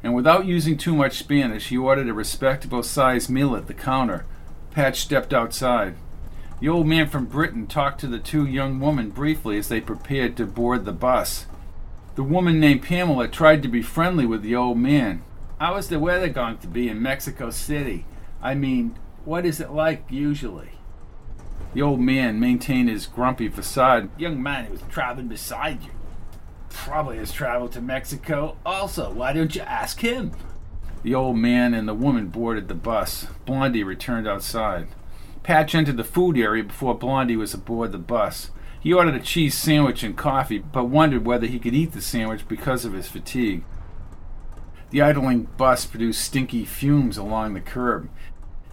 [0.05, 4.25] And without using too much Spanish, he ordered a respectable sized meal at the counter.
[4.70, 5.97] Patch stepped outside.
[6.61, 10.37] The old man from Britain talked to the two young women briefly as they prepared
[10.37, 11.47] to board the bus.
[12.14, 15.23] The woman named Pamela tried to be friendly with the old man.
[15.59, 18.07] How is the weather going to be in Mexico City?
[18.40, 20.70] I mean, what is it like usually?
[21.72, 24.08] The old man maintained his grumpy facade.
[24.18, 25.90] Young man who was traveling beside you
[26.68, 29.10] probably has traveled to Mexico also.
[29.12, 30.32] Why don't you ask him?
[31.02, 33.26] The old man and the woman boarded the bus.
[33.44, 34.88] Blondie returned outside.
[35.42, 38.50] Patch entered the food area before Blondie was aboard the bus.
[38.80, 42.46] He ordered a cheese sandwich and coffee, but wondered whether he could eat the sandwich
[42.48, 43.64] because of his fatigue.
[44.90, 48.08] The idling bus produced stinky fumes along the curb.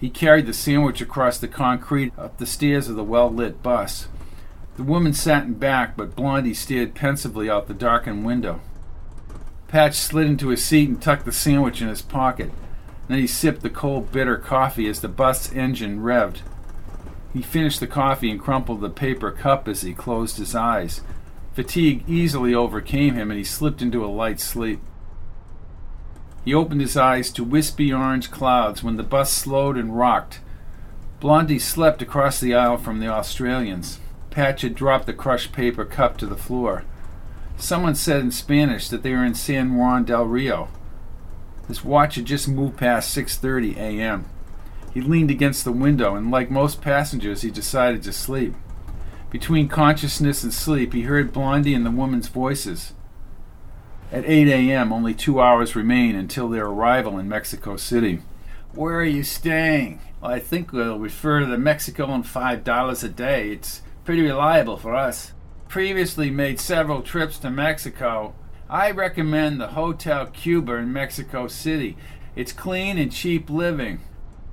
[0.01, 4.07] He carried the sandwich across the concrete up the stairs of the well lit bus.
[4.75, 8.61] The woman sat in back, but Blondie stared pensively out the darkened window.
[9.67, 12.51] Patch slid into his seat and tucked the sandwich in his pocket.
[13.07, 16.39] Then he sipped the cold, bitter coffee as the bus engine revved.
[17.31, 21.01] He finished the coffee and crumpled the paper cup as he closed his eyes.
[21.53, 24.81] Fatigue easily overcame him and he slipped into a light sleep.
[26.43, 30.39] He opened his eyes to wispy orange clouds when the bus slowed and rocked.
[31.19, 33.99] Blondie slept across the aisle from the Australians.
[34.32, 36.84] Patch had dropped the crushed paper cup to the floor.
[37.58, 40.69] Someone said in Spanish that they were in San Juan del Rio.
[41.67, 44.25] His watch had just moved past 6:30 a.m.
[44.93, 48.56] He leaned against the window and like most passengers he decided to sleep.
[49.30, 52.93] Between consciousness and sleep he heard Blondie and the woman's voices.
[54.12, 58.21] At 8 a.m., only two hours remain until their arrival in Mexico City.
[58.74, 60.02] Where are you staying?
[60.21, 63.52] Well, I think we'll refer to the Mexico on $5 a day.
[63.52, 65.32] It's pretty reliable for us.
[65.69, 68.36] Previously made several trips to Mexico.
[68.69, 71.95] I recommend the Hotel Cuba in Mexico City.
[72.36, 74.02] It's clean and cheap living.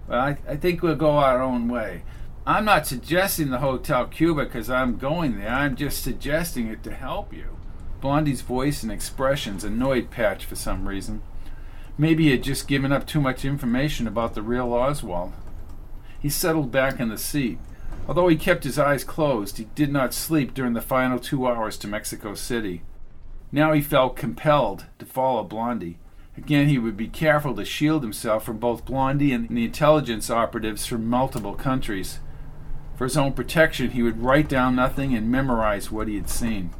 [0.07, 2.03] Well, I, I think we'll go our own way.
[2.47, 5.51] I'm not suggesting the Hotel Cuba because I'm going there.
[5.51, 7.58] I'm just suggesting it to help you.
[8.01, 11.23] Blondie's voice and expressions annoyed Patch for some reason.
[11.97, 15.33] Maybe he had just given up too much information about the real Oswald.
[16.21, 17.59] He settled back in the seat.
[18.07, 21.77] Although he kept his eyes closed, he did not sleep during the final two hours
[21.79, 22.83] to Mexico City.
[23.51, 25.99] Now he felt compelled to follow Blondie.
[26.37, 30.87] Again, he would be careful to shield himself from both Blondie and the intelligence operatives
[30.87, 32.21] from multiple countries.
[32.97, 36.71] For his own protection, he would write down nothing and memorize what he had seen.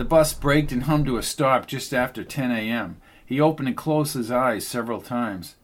[0.00, 3.02] The bus braked and hummed to a stop just after 10 a.m.
[3.26, 5.56] He opened and closed his eyes several times.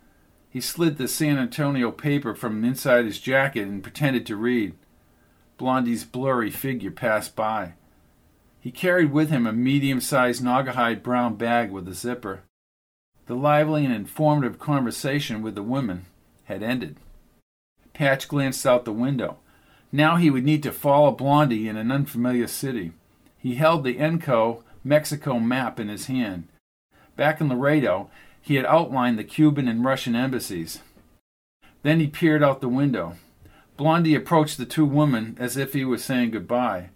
[0.51, 4.75] He slid the San Antonio paper from inside his jacket and pretended to read.
[5.57, 7.77] Blondie's blurry figure passed by.
[8.61, 12.43] He carried with him a medium sized Naugahyde brown bag with a zipper.
[13.29, 16.05] The lively and informative conversation with the women
[16.45, 16.99] had ended.
[17.95, 19.39] Patch glanced out the window.
[19.91, 22.93] Now he would need to follow Blondie in an unfamiliar city.
[23.47, 26.49] He held the ENCO Mexico map in his hand.
[27.15, 28.11] Back in Laredo,
[28.43, 30.81] he had outlined the Cuban and Russian embassies.
[31.85, 33.15] Then he peered out the window.
[33.77, 36.91] Blondie approached the two women as if he was saying goodbye.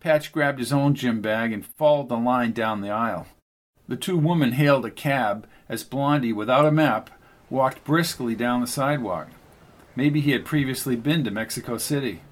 [0.00, 3.28] Patch grabbed his own gym bag and followed the line down the aisle.
[3.86, 7.08] The two women hailed a cab as Blondie, without a map,
[7.50, 9.28] walked briskly down the sidewalk.
[9.94, 12.22] Maybe he had previously been to Mexico City.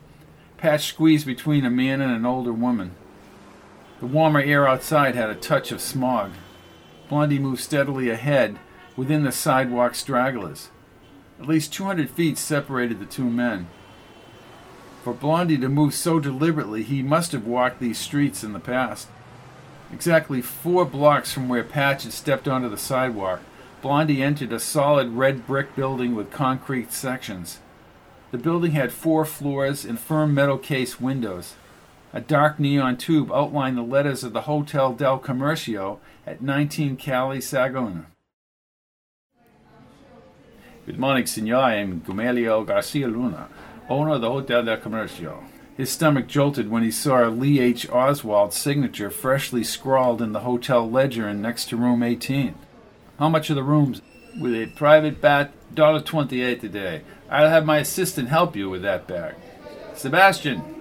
[0.56, 2.96] Patch squeezed between a man and an older woman.
[4.00, 6.32] The warmer air outside had a touch of smog.
[7.08, 8.58] Blondie moved steadily ahead
[8.94, 10.70] within the sidewalk stragglers.
[11.40, 13.68] At least 200 feet separated the two men.
[15.02, 19.08] For Blondie to move so deliberately, he must have walked these streets in the past.
[19.92, 23.40] Exactly four blocks from where Patch had stepped onto the sidewalk,
[23.82, 27.60] Blondie entered a solid red brick building with concrete sections.
[28.32, 31.54] The building had four floors and firm metal case windows.
[32.12, 37.36] A dark neon tube outlined the letters of the Hotel del Comercio at 19 Calle
[37.36, 38.06] Sahagun.
[40.86, 41.56] Good morning, senor.
[41.56, 43.48] I am Gamaliel Garcia Luna,
[43.88, 45.44] owner of the Hotel del Comercio.
[45.76, 47.88] His stomach jolted when he saw Lee H.
[47.90, 52.54] Oswald's signature freshly scrawled in the hotel ledger and next to room 18.
[53.18, 54.00] How much are the rooms?
[54.40, 57.02] With a private bath, $1.28 day.
[57.28, 59.34] I'll have my assistant help you with that bag.
[59.94, 60.75] Sebastian,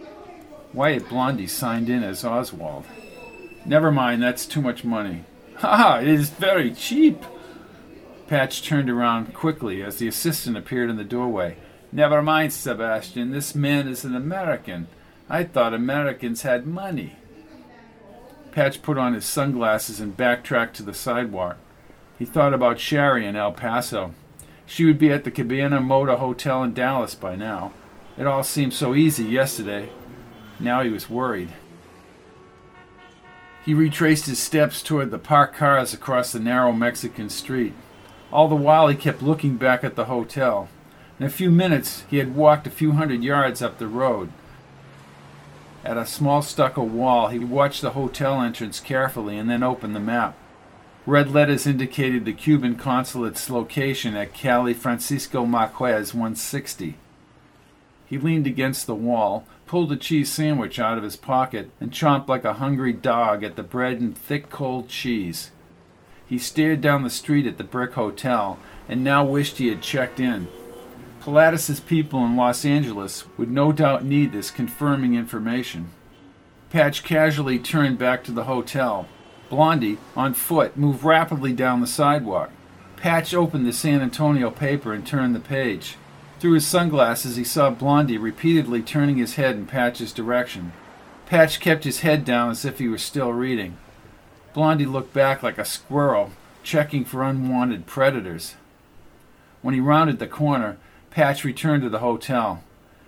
[0.76, 2.86] Wyatt Blondie signed in as Oswald.
[3.66, 5.24] Never mind, that's too much money.
[5.60, 7.24] Ha it is very cheap.
[8.28, 11.56] Patch turned around quickly as the assistant appeared in the doorway.
[11.94, 14.88] Never mind, Sebastian, this man is an American.
[15.30, 17.16] I thought Americans had money.
[18.52, 21.56] Patch put on his sunglasses and backtracked to the sidewalk.
[22.20, 24.14] He thought about Sherry in El Paso.
[24.66, 27.72] She would be at the Cabana Motor Hotel in Dallas by now.
[28.18, 29.90] It all seemed so easy yesterday.
[30.60, 31.50] Now he was worried.
[33.66, 37.74] He retraced his steps toward the parked cars across the narrow Mexican street.
[38.32, 40.70] All the while, he kept looking back at the hotel.
[41.20, 44.30] In a few minutes, he had walked a few hundred yards up the road.
[45.84, 50.00] At a small stucco wall, he watched the hotel entrance carefully and then opened the
[50.00, 50.36] map.
[51.06, 56.98] Red letters indicated the Cuban consulate's location at Calle Francisco Marquez 160.
[58.08, 62.28] He leaned against the wall, pulled a cheese sandwich out of his pocket, and chomped
[62.28, 65.52] like a hungry dog at the bread and thick cold cheese.
[66.28, 68.58] He stared down the street at the brick hotel
[68.88, 70.48] and now wished he had checked in.
[71.22, 75.90] Pilatus's people in Los Angeles would no doubt need this confirming information.
[76.70, 79.08] Patch casually turned back to the hotel.
[79.50, 82.52] Blondie, on foot, moved rapidly down the sidewalk.
[82.98, 85.98] Patch opened the San Antonio paper and turned the page.
[86.40, 90.74] Through his sunglasses, he saw Blondie repeatedly turning his head in Patch's direction.
[91.26, 93.78] Patch kept his head down as if he were still reading.
[94.54, 96.32] Blondie looked back like a squirrel,
[96.62, 98.56] checking for unwanted predators.
[99.62, 100.78] When he rounded the corner,
[101.10, 102.64] Patch returned to the hotel.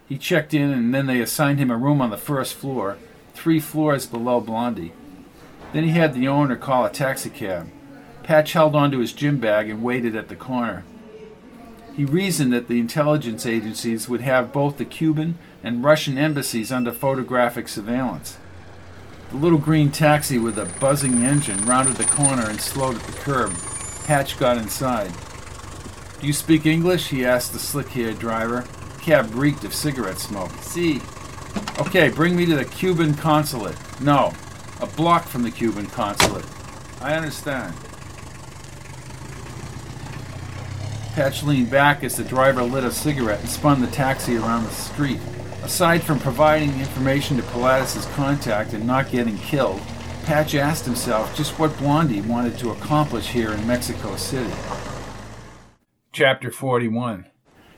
[0.07, 2.97] He checked in and then they assigned him a room on the first floor,
[3.33, 4.93] three floors below Blondie.
[5.73, 7.69] Then he had the owner call a taxicab.
[8.23, 10.83] Patch held onto his gym bag and waited at the corner.
[11.97, 16.91] He reasoned that the intelligence agencies would have both the Cuban and Russian embassies under
[16.91, 18.37] photographic surveillance.
[19.31, 23.13] The little green taxi with a buzzing engine rounded the corner and slowed at the
[23.13, 23.51] curb.
[24.05, 25.11] Patch got inside.
[26.21, 27.07] Do you speak English?
[27.07, 28.67] he asked the slick haired driver.
[28.93, 30.51] The cab reeked of cigarette smoke.
[30.61, 31.01] See.
[31.79, 33.75] Okay, bring me to the Cuban consulate.
[33.99, 34.33] No,
[34.79, 36.45] a block from the Cuban consulate.
[37.01, 37.73] I understand.
[41.17, 44.69] Patch leaned back as the driver lit a cigarette and spun the taxi around the
[44.69, 45.19] street.
[45.63, 49.81] Aside from providing information to Pilatus's contact and not getting killed,
[50.25, 54.53] Patch asked himself just what Blondie wanted to accomplish here in Mexico City.
[56.11, 57.25] Chapter 41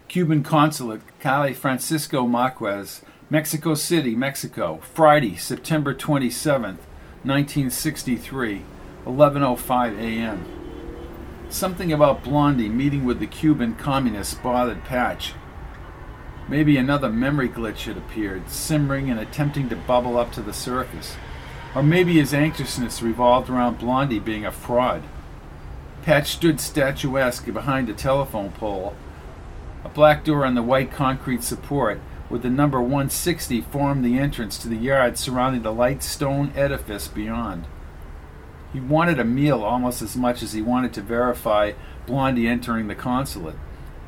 [0.10, 6.84] Cuban Consulate, Calle Francisco Marquez, Mexico City, Mexico, Friday, September 27th,
[7.24, 8.64] 1963,
[9.06, 10.68] 11:05 a.m.
[11.50, 15.34] Something about Blondie meeting with the Cuban communists bothered Patch.
[16.47, 21.16] Maybe another memory glitch had appeared, simmering and attempting to bubble up to the surface.
[21.74, 25.02] Or maybe his anxiousness revolved around Blondie being a fraud.
[26.04, 28.93] Patch stood statuesque behind a telephone pole.
[29.84, 34.60] A black door on the white concrete support with the number 160 formed the entrance
[34.60, 37.66] to the yard surrounding the light stone edifice beyond.
[38.72, 41.74] He wanted a meal almost as much as he wanted to verify
[42.05, 43.55] Blondie entering the consulate.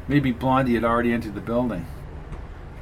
[0.07, 1.87] Maybe Blondie had already entered the building.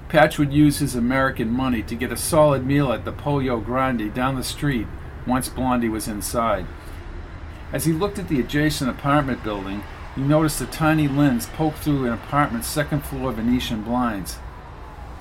[0.09, 4.13] Patch would use his American money to get a solid meal at the Pollo Grande
[4.13, 4.87] down the street
[5.27, 6.65] once Blondie was inside.
[7.71, 9.83] As he looked at the adjacent apartment building,
[10.15, 14.39] he noticed a tiny lens poke through an apartment's second floor Venetian blinds.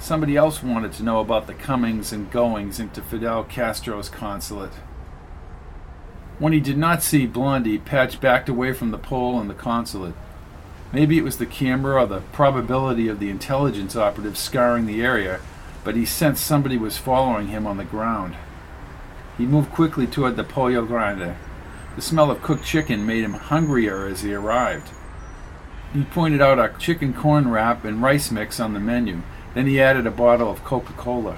[0.01, 4.73] Somebody else wanted to know about the comings and goings into Fidel Castro's consulate.
[6.39, 10.15] When he did not see Blondie, Patch backed away from the pole and the consulate.
[10.93, 15.41] Maybe it was the camera or the probability of the intelligence operative scouring the area,
[15.85, 18.37] but he sensed somebody was following him on the ground.
[19.37, 21.37] He moved quickly toward the Pollo Grande.
[21.97, 24.91] The smell of cooked chicken made him hungrier as he arrived.
[25.93, 29.23] He pointed out a chicken corn wrap and rice mix on the menu
[29.55, 31.37] then he added a bottle of Coca Cola.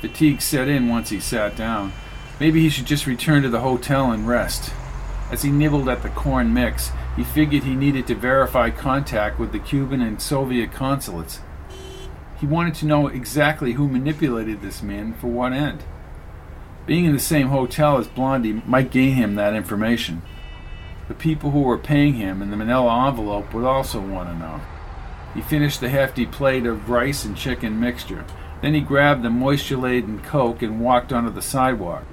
[0.00, 1.92] Fatigue set in once he sat down.
[2.40, 4.72] Maybe he should just return to the hotel and rest.
[5.30, 9.52] As he nibbled at the corn mix, he figured he needed to verify contact with
[9.52, 11.40] the Cuban and Soviet consulates.
[12.40, 15.84] He wanted to know exactly who manipulated this man for what end.
[16.86, 20.22] Being in the same hotel as Blondie might gain him that information.
[21.08, 24.60] The people who were paying him in the manila envelope would also want to know.
[25.34, 28.24] He finished the hefty plate of rice and chicken mixture.
[28.60, 32.04] Then he grabbed the moisture laden Coke and walked onto the sidewalk.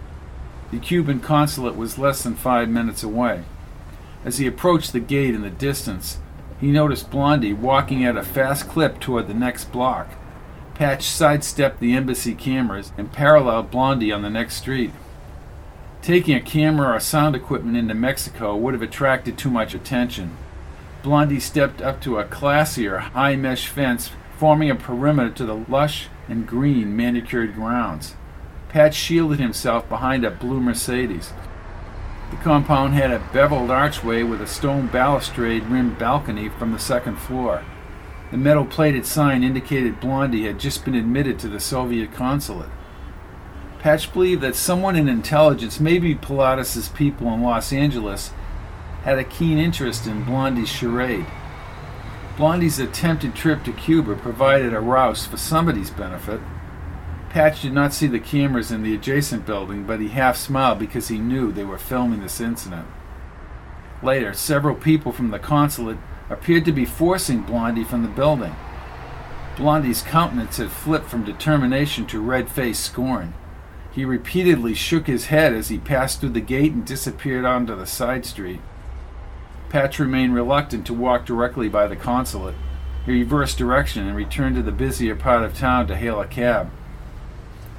[0.71, 3.43] The Cuban consulate was less than five minutes away.
[4.23, 6.19] As he approached the gate in the distance,
[6.61, 10.09] he noticed Blondie walking at a fast clip toward the next block.
[10.75, 14.91] Patch sidestepped the embassy cameras and paralleled Blondie on the next street.
[16.01, 20.37] Taking a camera or sound equipment into Mexico would have attracted too much attention.
[21.03, 26.07] Blondie stepped up to a classier high mesh fence forming a perimeter to the lush
[26.29, 28.15] and green manicured grounds.
[28.71, 31.33] Pat shielded himself behind a blue Mercedes.
[32.29, 37.17] The compound had a beveled archway with a stone balustrade rimmed balcony from the second
[37.17, 37.65] floor.
[38.31, 42.69] The metal plated sign indicated Blondie had just been admitted to the Soviet consulate.
[43.79, 48.31] Patch believed that someone in intelligence, maybe Pilatus's people in Los Angeles,
[49.03, 51.25] had a keen interest in Blondie's charade.
[52.37, 56.39] Blondie's attempted trip to Cuba provided a rouse for somebody's benefit.
[57.31, 61.07] Patch did not see the cameras in the adjacent building, but he half smiled because
[61.07, 62.85] he knew they were filming this incident.
[64.03, 65.97] Later, several people from the consulate
[66.29, 68.53] appeared to be forcing Blondie from the building.
[69.55, 73.33] Blondie's countenance had flipped from determination to red faced scorn.
[73.93, 77.87] He repeatedly shook his head as he passed through the gate and disappeared onto the
[77.87, 78.59] side street.
[79.69, 82.55] Patch remained reluctant to walk directly by the consulate.
[83.05, 86.71] He reversed direction and returned to the busier part of town to hail a cab.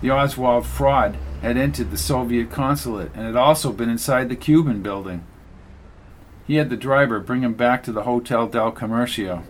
[0.02, 4.82] The Oswald fraud had entered the Soviet consulate and had also been inside the Cuban
[4.82, 5.24] building.
[6.44, 9.44] He had the driver bring him back to the Hotel del Comercio.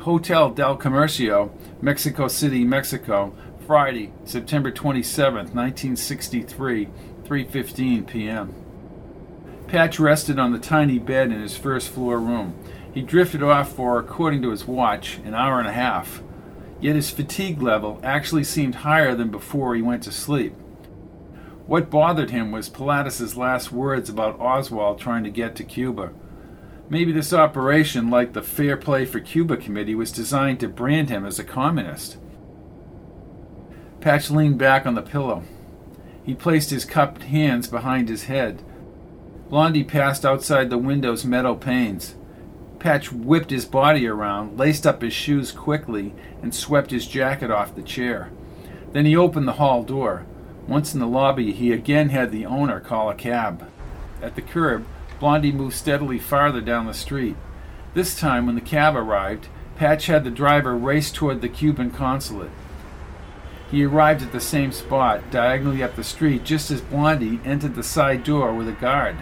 [0.00, 1.50] Hotel del Comercio,
[1.80, 3.34] Mexico City, Mexico,
[3.66, 6.88] Friday, September 27, 1963,
[7.24, 8.54] 3:15 p.m.
[9.68, 12.54] Patch rested on the tiny bed in his first floor room.
[12.92, 16.22] He drifted off for, according to his watch, an hour and a half.
[16.84, 20.52] Yet his fatigue level actually seemed higher than before he went to sleep.
[21.66, 26.12] What bothered him was Pilatus's last words about Oswald trying to get to Cuba.
[26.90, 31.24] Maybe this operation, like the Fair Play for Cuba Committee, was designed to brand him
[31.24, 32.18] as a communist.
[34.02, 35.42] Patch leaned back on the pillow.
[36.22, 38.62] He placed his cupped hands behind his head.
[39.48, 42.14] Blondie passed outside the window's metal panes.
[42.78, 47.74] Patch whipped his body around, laced up his shoes quickly, and swept his jacket off
[47.74, 48.30] the chair.
[48.92, 50.26] Then he opened the hall door.
[50.66, 53.68] Once in the lobby, he again had the owner call a cab.
[54.22, 54.86] At the curb,
[55.20, 57.36] Blondie moved steadily farther down the street.
[57.94, 62.50] This time, when the cab arrived, Patch had the driver race toward the Cuban consulate.
[63.70, 67.82] He arrived at the same spot, diagonally up the street, just as Blondie entered the
[67.82, 69.16] side door with a guard.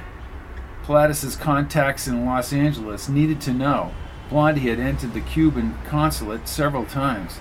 [0.85, 3.93] Pilatus's contacts in Los Angeles needed to know
[4.28, 7.39] Blondie had entered the Cuban consulate several times.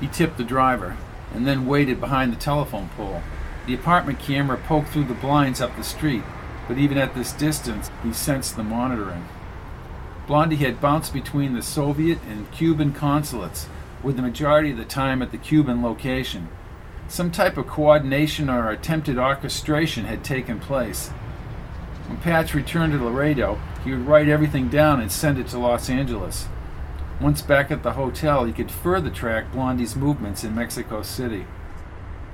[0.00, 0.96] He tipped the driver
[1.34, 3.22] and then waited behind the telephone pole.
[3.66, 6.22] The apartment camera poked through the blinds up the street,
[6.68, 9.28] but even at this distance, he sensed the monitoring.
[10.26, 13.68] Blondie had bounced between the Soviet and Cuban consulates,
[14.02, 16.48] with the majority of the time at the Cuban location.
[17.08, 21.10] Some type of coordination or attempted orchestration had taken place.
[22.06, 25.90] When Patch returned to Laredo, he would write everything down and send it to Los
[25.90, 26.46] Angeles.
[27.20, 31.46] Once back at the hotel, he could further track Blondie's movements in Mexico City.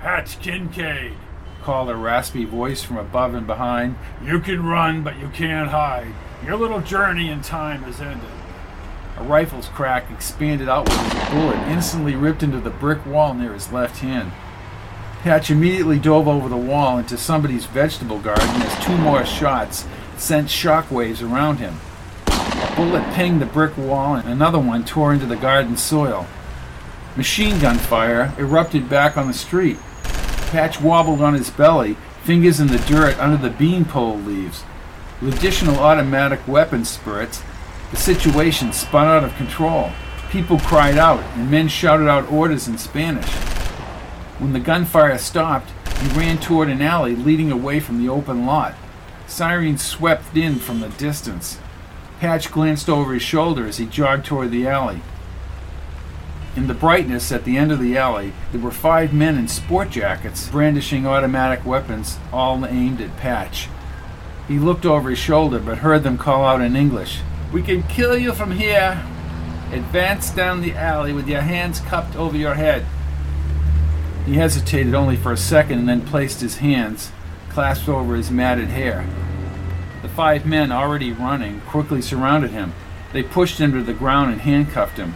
[0.01, 1.15] Patch Kincaid,
[1.63, 3.97] called a raspy voice from above and behind.
[4.23, 6.13] You can run, but you can't hide.
[6.45, 8.29] Your little journey in time has ended.
[9.17, 13.53] A rifle's crack expanded outward as a bullet instantly ripped into the brick wall near
[13.53, 14.33] his left hand.
[15.23, 20.49] Patch immediately dove over the wall into somebody's vegetable garden as two more shots sent
[20.49, 21.77] shockwaves around him.
[22.27, 26.27] A bullet pinged the brick wall and another one tore into the garden soil.
[27.17, 29.79] Machine gun fire erupted back on the street.
[30.51, 34.65] Patch wobbled on his belly, fingers in the dirt under the beanpole leaves.
[35.21, 37.45] With additional automatic weapon spurts,
[37.93, 39.93] the situation spun out of control.
[40.31, 43.52] People cried out, and men shouted out orders in Spanish.
[44.43, 45.71] When the gunfire stopped,
[46.01, 48.75] he ran toward an alley leading away from the open lot.
[49.29, 51.61] Sirens swept in from the distance.
[52.19, 55.01] Patch glanced over his shoulder as he jogged toward the alley.
[56.57, 59.91] In the brightness at the end of the alley, there were five men in sport
[59.91, 63.69] jackets brandishing automatic weapons, all aimed at Patch.
[64.49, 67.21] He looked over his shoulder but heard them call out in English
[67.53, 69.07] We can kill you from here!
[69.71, 72.85] Advance down the alley with your hands cupped over your head.
[74.27, 77.11] He hesitated only for a second and then placed his hands
[77.53, 79.07] clasped over his matted hair.
[80.01, 82.73] The five men, already running, quickly surrounded him.
[83.13, 85.15] They pushed him to the ground and handcuffed him.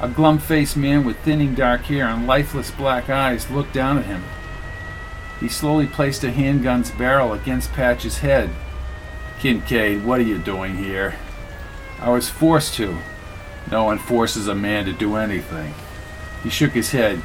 [0.00, 4.04] A glum faced man with thinning dark hair and lifeless black eyes looked down at
[4.04, 4.22] him.
[5.40, 8.50] He slowly placed a handgun's barrel against Patch's head.
[9.40, 11.16] Kincaid, what are you doing here?
[11.98, 12.98] I was forced to.
[13.70, 15.74] No one forces a man to do anything.
[16.42, 17.22] He shook his head.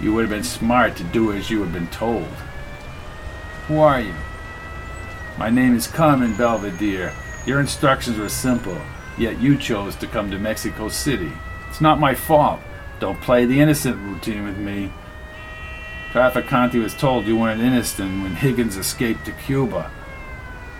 [0.00, 2.28] You would have been smart to do as you had been told.
[3.68, 4.14] Who are you?
[5.36, 7.12] My name is Carmen Belvedere.
[7.46, 8.80] Your instructions were simple,
[9.18, 11.32] yet you chose to come to Mexico City.
[11.68, 12.60] It's not my fault.
[12.98, 14.90] Don't play the innocent routine with me.
[16.12, 19.90] Trafficante was told you weren't innocent when Higgins escaped to Cuba.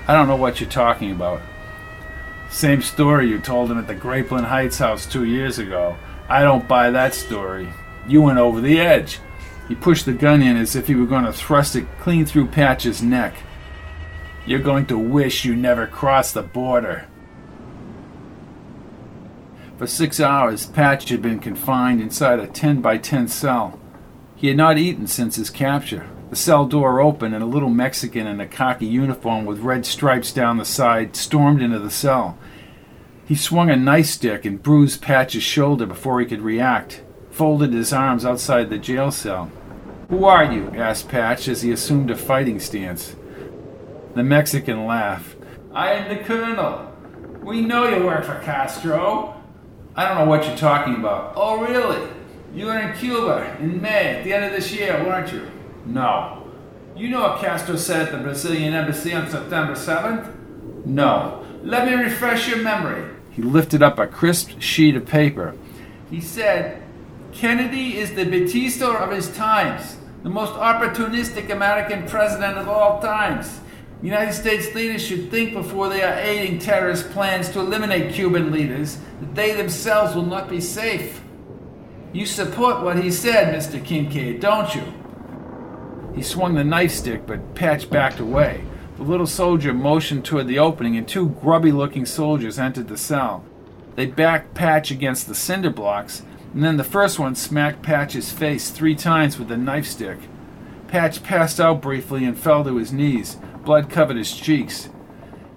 [0.08, 1.42] I don't know what you're talking about.
[2.50, 5.96] Same story you told him at the Grapeland Heights house two years ago.
[6.28, 7.72] I don't buy that story.
[8.06, 9.20] You went over the edge.
[9.68, 12.48] He pushed the gun in as if he were going to thrust it clean through
[12.48, 13.36] Patch's neck.
[14.46, 17.06] You're going to wish you never crossed the border.
[19.78, 23.78] For six hours, Patch had been confined inside a 10 by 10 cell.
[24.34, 26.08] He had not eaten since his capture.
[26.30, 30.32] The cell door opened, and a little Mexican in a khaki uniform with red stripes
[30.32, 32.36] down the side stormed into the cell.
[33.24, 37.02] He swung a knife stick and bruised Patch's shoulder before he could react
[37.40, 39.50] folded his arms outside the jail cell.
[40.10, 40.70] Who are you?
[40.76, 43.16] asked Patch as he assumed a fighting stance.
[44.14, 45.38] The Mexican laughed.
[45.72, 46.92] I am the colonel.
[47.42, 49.42] We know you work for Castro.
[49.96, 51.32] I don't know what you're talking about.
[51.34, 52.10] Oh, really?
[52.54, 55.50] You were in Cuba in May, at the end of this year, weren't you?
[55.86, 56.46] No.
[56.94, 60.84] You know what Castro said at the Brazilian embassy on September 7th?
[60.84, 61.42] No.
[61.62, 63.16] Let me refresh your memory.
[63.30, 65.54] He lifted up a crisp sheet of paper.
[66.10, 66.82] He said,
[67.32, 73.60] Kennedy is the Batista of his times, the most opportunistic American president of all times.
[74.02, 78.98] United States leaders should think before they are aiding terrorist plans to eliminate Cuban leaders
[79.20, 81.20] that they themselves will not be safe.
[82.12, 83.82] You support what he said, Mr.
[83.84, 84.82] Kincaid, don't you?
[86.14, 88.64] He swung the knife stick, but Patch backed away.
[88.96, 93.44] The little soldier motioned toward the opening, and two grubby looking soldiers entered the cell.
[93.94, 96.22] They backed Patch against the cinder blocks,
[96.52, 100.18] and then the first one smacked Patch's face three times with the knife stick.
[100.88, 103.36] Patch passed out briefly and fell to his knees.
[103.64, 104.88] Blood covered his cheeks.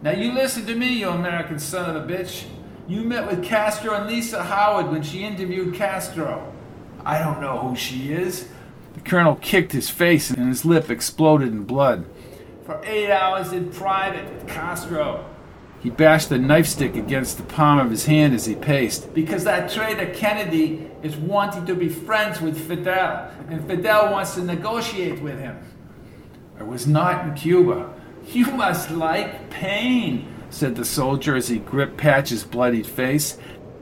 [0.03, 2.45] Now you listen to me, you American son of a bitch.
[2.87, 6.53] You met with Castro and Lisa Howard when she interviewed Castro.
[7.03, 8.49] I don't know who she is.
[8.93, 12.05] The colonel kicked his face and his lip exploded in blood.
[12.65, 15.32] For eight hours in private with Castro.
[15.83, 19.13] He bashed the knife stick against the palm of his hand as he paced.
[19.13, 24.43] Because that traitor Kennedy is wanting to be friends with Fidel, and Fidel wants to
[24.45, 25.59] negotiate with him.
[26.57, 27.93] I was not in Cuba.
[28.27, 33.37] You must like pain, said the soldier as he gripped Patch's bloodied face.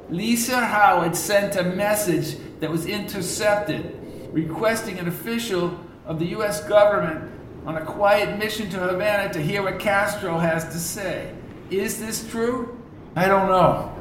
[0.10, 3.96] Lisa Howard sent a message that was intercepted,
[4.32, 6.68] requesting an official of the U.S.
[6.68, 7.30] government
[7.64, 11.36] on a quiet mission to Havana to hear what Castro has to say.
[11.72, 12.78] Is this true?
[13.16, 13.96] I don't know.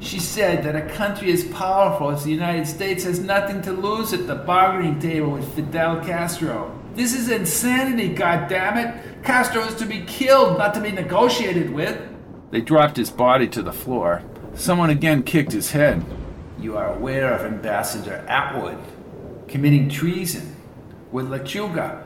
[0.00, 4.12] She said that a country as powerful as the United States has nothing to lose
[4.12, 6.78] at the bargaining table with Fidel Castro.
[6.94, 9.24] This is insanity, goddammit!
[9.24, 11.98] Castro is to be killed, not to be negotiated with.
[12.50, 14.22] They dropped his body to the floor.
[14.54, 16.04] Someone again kicked his head.
[16.60, 18.78] You are aware of Ambassador Attwood
[19.48, 20.54] committing treason
[21.10, 22.04] with Lechuga.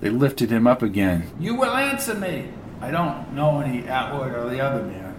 [0.00, 1.30] They lifted him up again.
[1.38, 2.48] You will answer me.
[2.80, 5.14] I don't know any Attwood or the other man.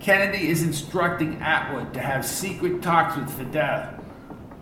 [0.00, 3.94] Kennedy is instructing Attwood to have secret talks with Fidel.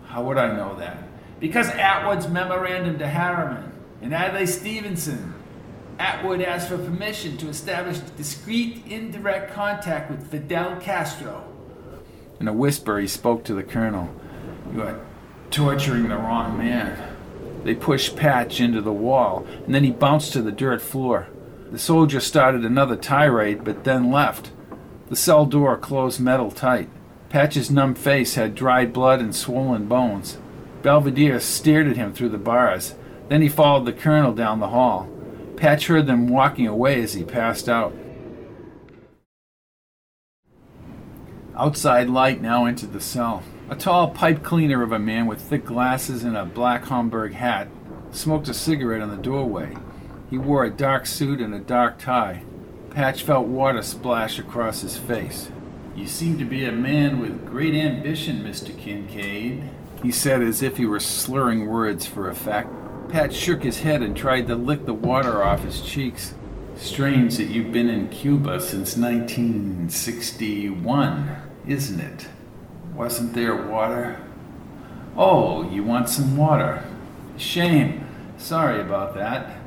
[0.07, 0.99] How would I know that?
[1.41, 5.35] Because Attwood's memorandum to Harriman and Adlai Stevenson.
[5.99, 11.45] Attwood asked for permission to establish discreet, indirect contact with Fidel Castro.
[12.41, 14.15] In a whisper, he spoke to the colonel.
[14.73, 15.01] You are
[15.51, 17.17] torturing the wrong man.
[17.63, 21.29] They pushed Patch into the wall, and then he bounced to the dirt floor.
[21.73, 24.53] The soldier started another tirade, but then left.
[25.09, 26.91] The cell door closed metal tight.
[27.31, 30.37] Patch's numb face had dried blood and swollen bones.
[30.83, 32.95] Belvedere stared at him through the bars.
[33.31, 35.09] Then he followed the colonel down the hall.
[35.57, 37.95] Patch heard them walking away as he passed out.
[41.57, 43.43] Outside light now entered the cell.
[43.71, 47.69] A tall pipe cleaner of a man with thick glasses and a black Homburg hat
[48.11, 49.75] smoked a cigarette in the doorway.
[50.33, 52.45] He wore a dark suit and a dark tie.
[52.89, 55.51] Patch felt water splash across his face.
[55.95, 58.75] You seem to be a man with great ambition, Mr.
[58.79, 59.63] Kincaid,
[60.03, 62.71] he said as if he were slurring words for effect.
[63.11, 66.33] Patch shook his head and tried to lick the water off his cheeks.
[66.77, 72.27] Strange that you've been in Cuba since 1961, isn't it?
[72.95, 74.19] Wasn't there water?
[75.15, 76.83] Oh, you want some water?
[77.37, 78.09] Shame.
[78.39, 79.59] Sorry about that.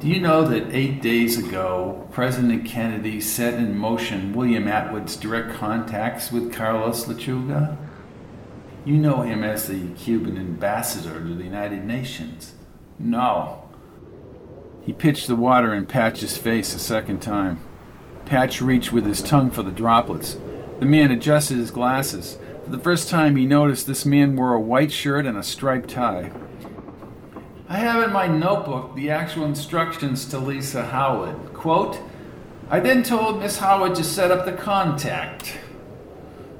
[0.00, 5.54] Do you know that eight days ago, President Kennedy set in motion William Attwood's direct
[5.54, 7.76] contacts with Carlos Lechuga?
[8.84, 12.54] You know him as the Cuban ambassador to the United Nations.
[12.96, 13.68] No.
[14.82, 17.58] He pitched the water in Patch's face a second time.
[18.24, 20.38] Patch reached with his tongue for the droplets.
[20.78, 22.38] The man adjusted his glasses.
[22.62, 25.90] For the first time, he noticed this man wore a white shirt and a striped
[25.90, 26.30] tie.
[27.70, 31.52] I have in my notebook the actual instructions to Lisa Howard.
[31.52, 32.00] Quote,
[32.70, 35.58] I then told Miss Howard to set up the contact.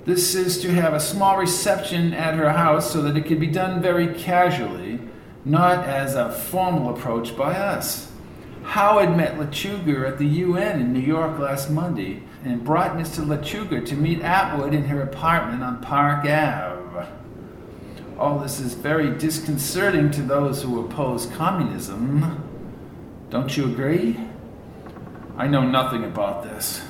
[0.04, 3.46] This is to have a small reception at her house so that it can be
[3.46, 5.00] done very casually,
[5.46, 8.12] not as a formal approach by us.
[8.64, 13.24] Howard met Lechuga at the UN in New York last Monday and brought Mr.
[13.24, 16.77] Lechuga to meet Attwood in her apartment on Park Ave.
[18.18, 22.44] All this is very disconcerting to those who oppose communism.
[23.30, 24.18] Don't you agree?
[25.36, 26.82] I know nothing about this.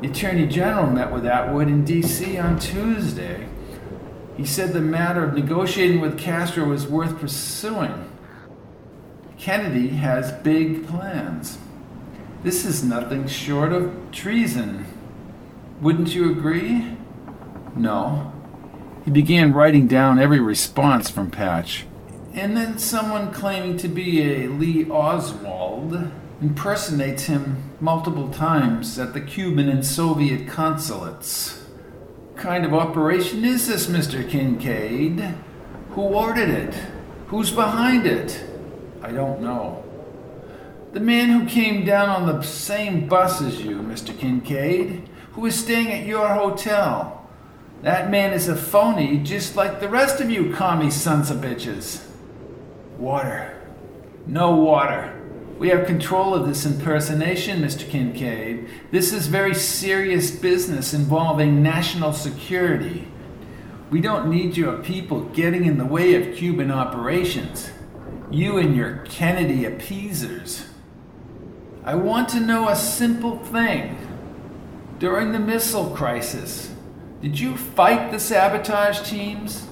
[0.00, 2.36] The Attorney General met with Attwood in D.C.
[2.36, 3.46] on Tuesday.
[4.36, 8.10] He said the matter of negotiating with Castro was worth pursuing.
[9.38, 11.58] Kennedy has big plans.
[12.42, 14.84] This is nothing short of treason.
[15.80, 16.96] Wouldn't you agree?
[17.76, 18.33] No.
[19.04, 21.84] He began writing down every response from Patch.
[22.32, 29.20] And then someone claiming to be a Lee Oswald impersonates him multiple times at the
[29.20, 31.62] Cuban and Soviet consulates.
[32.34, 34.28] Kind of operation is this, Mr.
[34.28, 35.34] Kincaid?
[35.90, 36.74] Who ordered it?
[37.28, 38.42] Who's behind it?
[39.02, 39.84] I don't know.
[40.92, 44.16] The man who came down on the same bus as you, Mr.
[44.16, 47.23] Kincaid, who is staying at your hotel.
[47.84, 52.02] That man is a phony just like the rest of you commie sons of bitches.
[52.96, 53.60] Water.
[54.26, 55.20] No water.
[55.58, 57.86] We have control of this impersonation, Mr.
[57.86, 58.70] Kincaid.
[58.90, 63.06] This is very serious business involving national security.
[63.90, 67.70] We don't need your people getting in the way of Cuban operations.
[68.30, 70.64] You and your Kennedy appeasers.
[71.84, 73.98] I want to know a simple thing.
[74.98, 76.73] During the missile crisis,
[77.24, 79.66] did you fight the sabotage teams?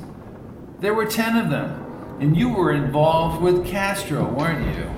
[0.80, 4.90] There were 10 of them, and you were involved with Castro, weren't you?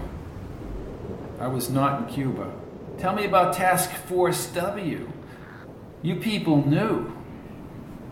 [1.41, 2.53] I was not in Cuba.
[2.97, 5.11] Tell me about Task Force W.
[6.01, 7.13] You people knew.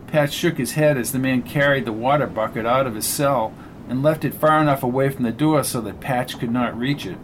[0.09, 3.55] Pat shook his head as the man carried the water bucket out of his cell
[3.89, 7.07] and left it far enough away from the door so that Patch could not reach
[7.07, 7.19] it.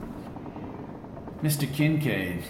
[1.42, 1.70] Mr.
[1.72, 2.44] Kincaid,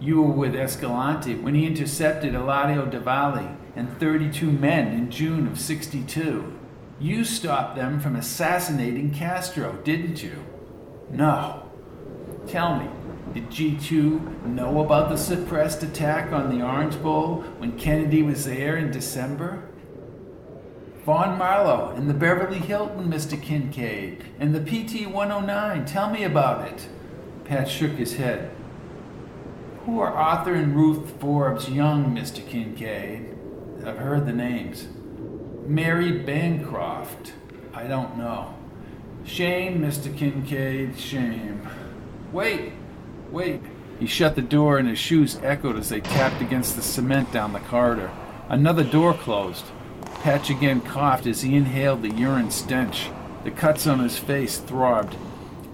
[0.00, 5.58] you were with Escalante when he intercepted Eladio Valle and 32 men in June of
[5.58, 6.58] 62.
[7.00, 10.44] You stopped them from assassinating Castro, didn't you?
[11.10, 11.70] No.
[12.46, 12.88] Tell me,
[13.34, 18.76] did G2 know about the suppressed attack on the Orange Bowl when Kennedy was there
[18.76, 19.62] in December?
[21.04, 23.40] Vaughn Marlowe and the Beverly Hilton, Mr.
[23.40, 25.84] Kincaid, and the PT 109.
[25.86, 26.88] Tell me about it.
[27.44, 28.50] Pat shook his head.
[29.88, 32.46] Who are Arthur and Ruth Forbes Young, Mr.
[32.46, 33.34] Kincaid?
[33.86, 34.86] I've heard the names.
[35.66, 37.32] Mary Bancroft.
[37.72, 38.54] I don't know.
[39.24, 40.14] Shame, Mr.
[40.14, 41.66] Kincaid, shame.
[42.32, 42.74] Wait,
[43.30, 43.62] wait.
[43.98, 47.54] He shut the door and his shoes echoed as they tapped against the cement down
[47.54, 48.10] the corridor.
[48.50, 49.64] Another door closed.
[50.16, 53.08] Patch again coughed as he inhaled the urine stench.
[53.42, 55.16] The cuts on his face throbbed,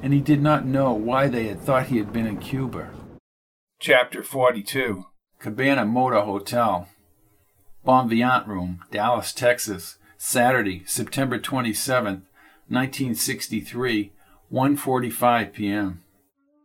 [0.05, 2.91] and he did not know why they had thought he had been in Cuba.
[3.87, 5.05] Chapter 42
[5.39, 6.89] Cabana Motor Hotel
[7.85, 12.23] Bon Room, Dallas, Texas, Saturday, September 27th,
[12.69, 14.11] 1963,
[14.51, 16.03] 1:45 p.m.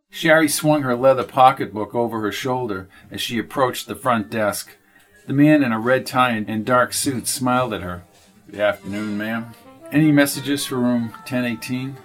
[0.10, 4.78] Shari swung her leather pocketbook over her shoulder as she approached the front desk.
[5.28, 8.04] The man in a red tie and dark suit smiled at her.
[8.50, 9.48] Good afternoon, ma'am.
[9.92, 11.98] Any messages for room 1018?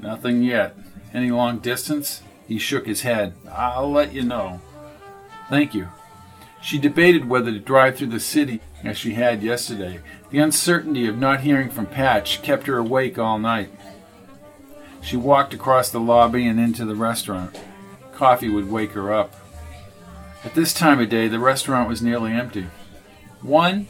[0.00, 0.76] Nothing yet.
[1.14, 2.22] Any long distance?
[2.50, 3.34] He shook his head.
[3.48, 4.60] I'll let you know.
[5.48, 5.86] Thank you.
[6.60, 10.00] She debated whether to drive through the city as she had yesterday.
[10.30, 13.70] The uncertainty of not hearing from Patch kept her awake all night.
[15.00, 17.56] She walked across the lobby and into the restaurant.
[18.12, 19.36] Coffee would wake her up.
[20.42, 22.66] At this time of day, the restaurant was nearly empty.
[23.42, 23.86] One,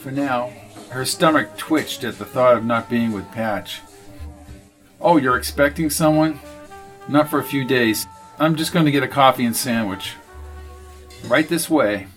[0.00, 0.50] for now,
[0.90, 3.80] her stomach twitched at the thought of not being with Patch.
[5.00, 6.40] Oh, you're expecting someone?
[7.08, 8.06] Not for a few days.
[8.38, 10.14] I'm just going to get a coffee and sandwich.
[11.26, 12.08] Right this way.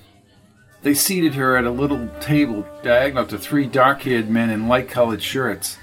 [0.82, 4.90] They seated her at a little table diagonal to three dark haired men in light
[4.90, 5.78] colored shirts.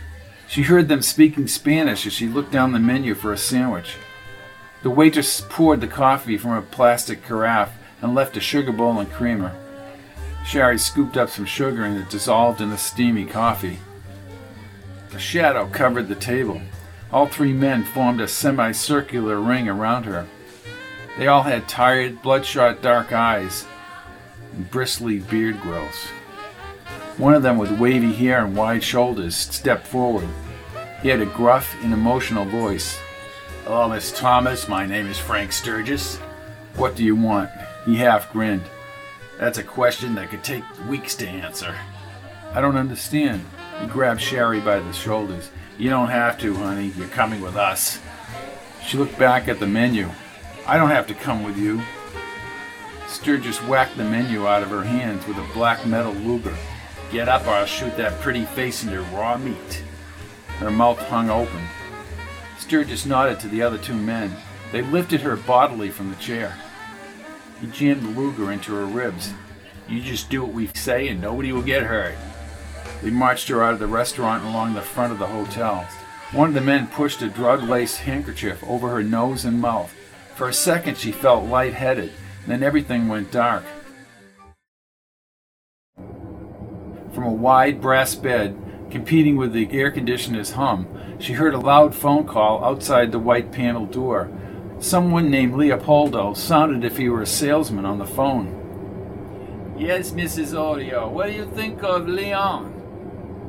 [0.49, 3.97] She heard them speaking Spanish as she looked down the menu for a sandwich.
[4.83, 9.11] The waitress poured the coffee from a plastic carafe and left a sugar bowl and
[9.11, 9.55] creamer.
[10.47, 13.79] Shari scooped up some sugar and it dissolved in the steamy coffee.
[15.13, 16.61] A shadow covered the table.
[17.13, 20.27] All three men formed a semicircular ring around her.
[21.19, 23.65] They all had tired, bloodshot dark eyes
[24.53, 26.07] and bristly beard growths.
[27.17, 30.29] One of them with wavy hair and wide shoulders stepped forward.
[31.03, 32.99] He had a gruff and emotional voice.
[33.65, 34.69] Hello, Miss Thomas.
[34.69, 36.17] My name is Frank Sturgis.
[36.77, 37.51] What do you want?
[37.85, 38.65] He half grinned.
[39.39, 41.75] That's a question that could take weeks to answer.
[42.53, 43.45] I don't understand.
[43.81, 45.51] He grabbed Shari by the shoulders.
[45.79, 46.93] You don't have to, honey.
[46.97, 48.01] You're coming with us.
[48.87, 50.09] She looked back at the menu.
[50.67, 51.83] I don't have to come with you.
[53.09, 56.57] Sturgis whacked the menu out of her hands with a black metal Luger.
[57.13, 59.85] Get up or I'll shoot that pretty face into raw meat.
[60.59, 61.63] Her mouth hung open.
[62.59, 64.35] Sturgis nodded to the other two men.
[64.73, 66.57] They lifted her bodily from the chair.
[67.61, 69.33] He jammed the Luger into her ribs.
[69.89, 72.17] You just do what we say and nobody will get hurt.
[73.03, 75.87] They marched her out of the restaurant along the front of the hotel.
[76.33, 79.95] One of the men pushed a drug laced handkerchief over her nose and mouth.
[80.35, 82.13] For a second, she felt lightheaded,
[82.47, 83.65] then everything went dark.
[87.15, 88.57] From a wide brass bed,
[88.91, 90.87] competing with the air conditioner's hum,
[91.19, 94.31] she heard a loud phone call outside the white paneled door.
[94.79, 99.75] Someone named Leopoldo sounded if he were a salesman on the phone.
[99.79, 100.55] Yes, Mrs.
[100.55, 102.76] Odio, what do you think of Leon?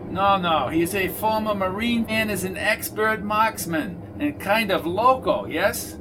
[0.10, 5.45] No, no, he's a former Marine and is an expert marksman and kind of loco,
[5.45, 5.97] yes?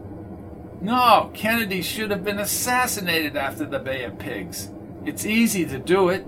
[0.80, 4.70] No, Kennedy should have been assassinated after the Bay of Pigs.
[5.04, 6.26] It's easy to do it.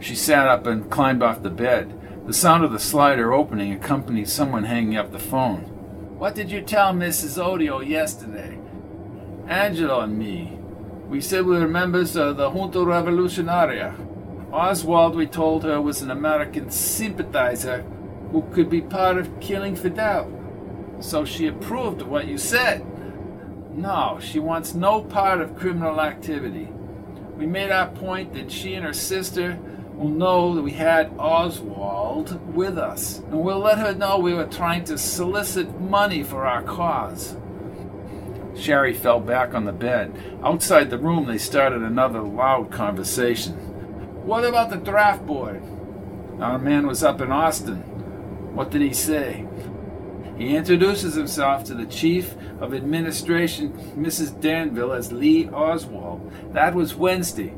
[0.00, 2.26] She sat up and climbed off the bed.
[2.26, 5.62] The sound of the slider opening accompanied someone hanging up the phone.
[6.18, 7.42] What did you tell Mrs.
[7.42, 8.58] Odio yesterday?
[9.48, 10.58] Angelo and me.
[11.08, 13.94] We said we were members of the Junta Revolucionaria.
[14.54, 17.82] Oswald, we told her, was an American sympathizer
[18.30, 20.30] who could be part of killing Fidel.
[21.00, 22.86] So she approved of what you said.
[23.76, 26.68] No, she wants no part of criminal activity.
[27.36, 29.58] We made our point that she and her sister
[29.96, 34.46] will know that we had Oswald with us, and we'll let her know we were
[34.46, 37.36] trying to solicit money for our cause.
[38.54, 40.14] Sherry fell back on the bed.
[40.44, 43.73] Outside the room, they started another loud conversation.
[44.24, 45.62] What about the draft board?
[46.40, 47.76] Our man was up in Austin.
[48.54, 49.46] What did he say?
[50.38, 54.40] He introduces himself to the chief of administration, Mrs.
[54.40, 56.32] Danville, as Lee Oswald.
[56.54, 57.52] That was Wednesday.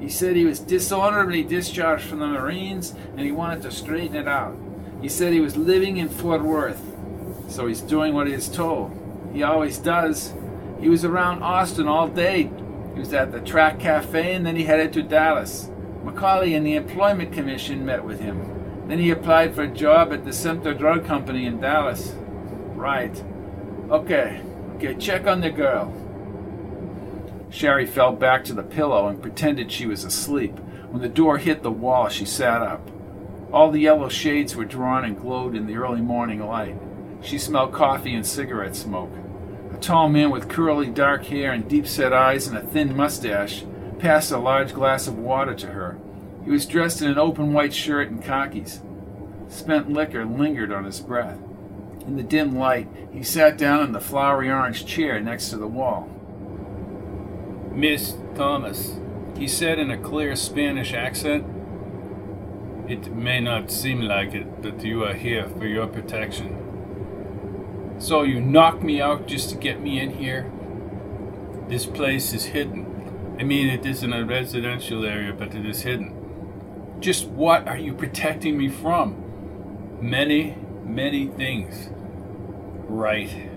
[0.00, 4.26] He said he was dishonorably discharged from the Marines and he wanted to straighten it
[4.26, 4.56] out.
[5.02, 6.80] He said he was living in Fort Worth,
[7.48, 8.90] so he's doing what he is told.
[9.34, 10.32] He always does.
[10.80, 12.50] He was around Austin all day.
[12.94, 15.68] He was at the Track Cafe and then he headed to Dallas.
[16.06, 18.86] Macaulay and the Employment Commission met with him.
[18.86, 22.14] Then he applied for a job at the Sumter Drug Company in Dallas.
[22.76, 23.24] Right.
[23.90, 24.40] Okay.
[24.76, 25.92] Okay, check on the girl.
[27.50, 30.56] Sherry fell back to the pillow and pretended she was asleep.
[30.90, 32.88] When the door hit the wall, she sat up.
[33.52, 36.76] All the yellow shades were drawn and glowed in the early morning light.
[37.20, 39.12] She smelled coffee and cigarette smoke.
[39.74, 43.64] A tall man with curly dark hair and deep set eyes and a thin mustache
[43.98, 45.98] passed a large glass of water to her.
[46.44, 48.80] He was dressed in an open white shirt and khakis.
[49.48, 51.38] Spent liquor lingered on his breath.
[52.06, 55.66] In the dim light, he sat down in the flowery orange chair next to the
[55.66, 56.08] wall.
[57.72, 58.98] Miss Thomas,
[59.36, 61.44] he said in a clear Spanish accent,
[62.88, 67.94] it may not seem like it, but you are here for your protection.
[67.98, 70.50] So you knock me out just to get me in here?
[71.68, 72.85] This place is hidden.
[73.38, 76.14] I mean, it isn't a residential area, but it is hidden.
[77.00, 79.98] Just what are you protecting me from?
[80.00, 81.90] Many, many things.
[82.88, 83.50] Right.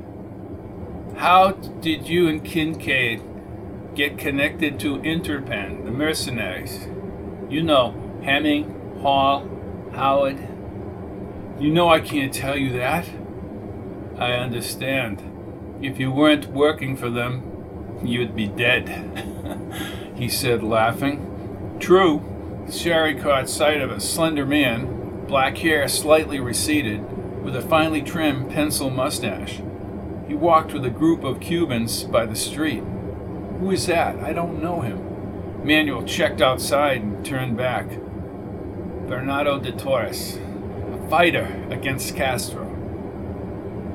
[1.15, 3.21] How did you and Kincaid
[3.95, 6.88] get connected to Interpen, the mercenaries?
[7.49, 9.47] You know, Hemming, Hall,
[9.93, 10.39] Howard.
[11.59, 13.09] You know I can't tell you that.
[14.17, 15.23] I understand.
[15.82, 17.48] If you weren't working for them,
[18.03, 18.87] you'd be dead,
[20.15, 21.77] he said, laughing.
[21.79, 22.23] True.
[22.71, 27.01] Sherry caught sight of a slender man, black hair slightly receded,
[27.43, 29.61] with a finely trimmed pencil mustache.
[30.27, 32.83] He walked with a group of Cubans by the street.
[33.59, 34.17] Who is that?
[34.19, 35.65] I don't know him.
[35.65, 37.89] Manuel checked outside and turned back.
[39.07, 40.37] Bernardo de Torres,
[40.93, 42.67] a fighter against Castro.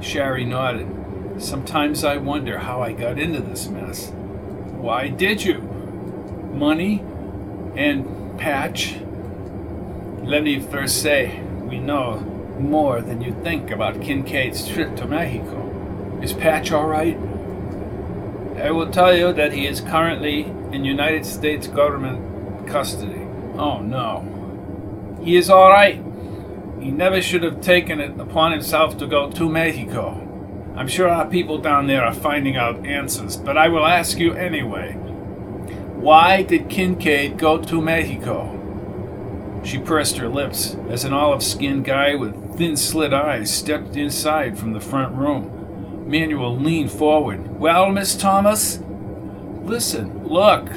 [0.01, 0.94] Sherry nodded.
[1.39, 4.11] Sometimes I wonder how I got into this mess.
[4.11, 5.59] Why did you?
[6.55, 7.01] Money
[7.77, 8.97] and Patch?
[10.23, 12.21] Let me first say, we know
[12.59, 16.21] more than you think about Kincaid's trip to Mexico.
[16.23, 17.19] Is Patch all right?
[18.57, 23.27] I will tell you that he is currently in United States government custody.
[23.59, 25.21] Oh no.
[25.23, 25.97] He is all right.
[26.81, 30.24] He never should have taken it upon himself to go to Mexico.
[30.77, 34.33] I'm sure our people down there are finding out answers, but I will ask you
[34.35, 34.95] anyway.
[34.95, 38.51] Why did Kincaid go to Mexico?
[39.65, 44.59] She pressed her lips as an olive skinned guy with thin slit eyes stepped inside
[44.59, 46.09] from the front room.
[46.09, 47.59] Manuel leaned forward.
[47.59, 48.81] Well, Miss Thomas?
[49.63, 50.69] Listen, look,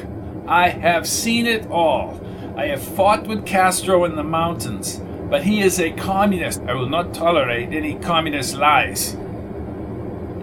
[0.48, 2.24] I have seen it all.
[2.56, 5.02] I have fought with Castro in the mountains.
[5.30, 6.62] But he is a communist.
[6.62, 9.18] I will not tolerate any communist lies.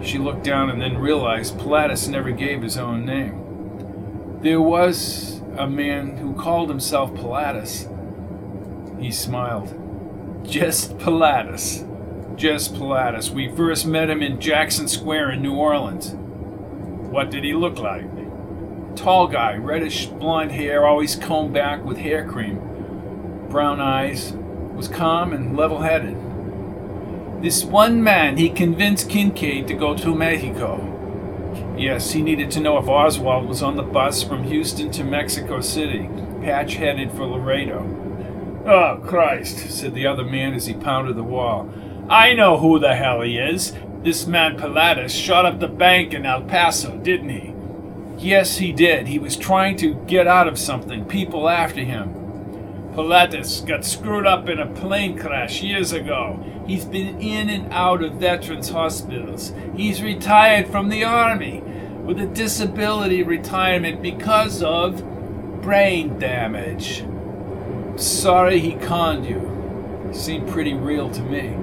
[0.05, 4.39] She looked down and then realized Pilatus never gave his own name.
[4.41, 7.89] There was a man who called himself Pilatus.
[8.99, 9.73] He smiled.
[10.47, 11.83] Just Pilatus.
[12.35, 13.31] Just Pilatus.
[13.31, 16.11] We first met him in Jackson Square in New Orleans.
[17.09, 18.05] What did he look like?
[18.95, 22.59] Tall guy, reddish blonde hair, always combed back with hair cream.
[23.49, 24.33] Brown eyes,
[24.75, 26.15] was calm and level headed.
[27.45, 31.75] This one man, he convinced Kincaid to go to Mexico.
[31.77, 35.61] Yes, he needed to know if Oswald was on the bus from Houston to Mexico
[35.61, 36.09] City,
[36.41, 37.83] Patch headed for Laredo.
[38.65, 41.71] Oh, Christ, said the other man as he pounded the wall.
[42.09, 43.73] I know who the hell he is.
[44.01, 47.53] This man Pilatus shot up the bank in El Paso, didn't he?
[48.17, 49.05] Yes, he did.
[49.05, 52.11] He was trying to get out of something, people after him.
[52.95, 56.43] Pilatus got screwed up in a plane crash years ago.
[56.65, 59.53] He's been in and out of veterans hospitals.
[59.75, 61.61] He's retired from the army
[62.03, 65.03] with a disability retirement because of
[65.61, 67.03] brain damage.
[67.97, 70.11] Sorry he conned you.
[70.11, 71.55] Seemed pretty real to me.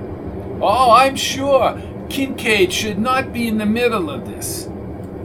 [0.61, 1.81] Oh, I'm sure.
[2.09, 4.69] Kincaid should not be in the middle of this.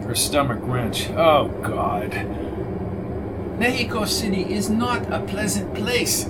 [0.03, 1.11] Her stomach wrenched.
[1.11, 2.13] Oh, God.
[3.59, 6.25] Mexico City is not a pleasant place.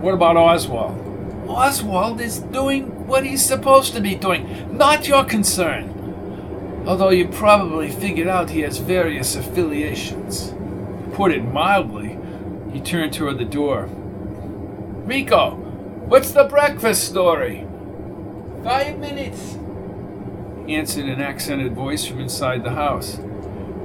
[0.00, 1.05] What about Oswald?
[1.48, 4.76] Oswald is doing what he's supposed to be doing.
[4.76, 6.84] Not your concern.
[6.86, 10.54] Although you probably figured out he has various affiliations.
[11.14, 12.18] Put it mildly.
[12.72, 13.88] He turned toward the door.
[15.04, 15.52] Rico,
[16.06, 17.66] what's the breakfast story?
[18.62, 19.56] Five minutes,
[20.68, 23.18] answered an accented voice from inside the house.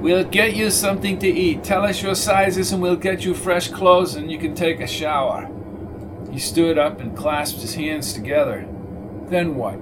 [0.00, 1.62] We'll get you something to eat.
[1.62, 4.86] Tell us your sizes and we'll get you fresh clothes and you can take a
[4.86, 5.48] shower.
[6.32, 8.66] He stood up and clasped his hands together.
[9.26, 9.78] Then what?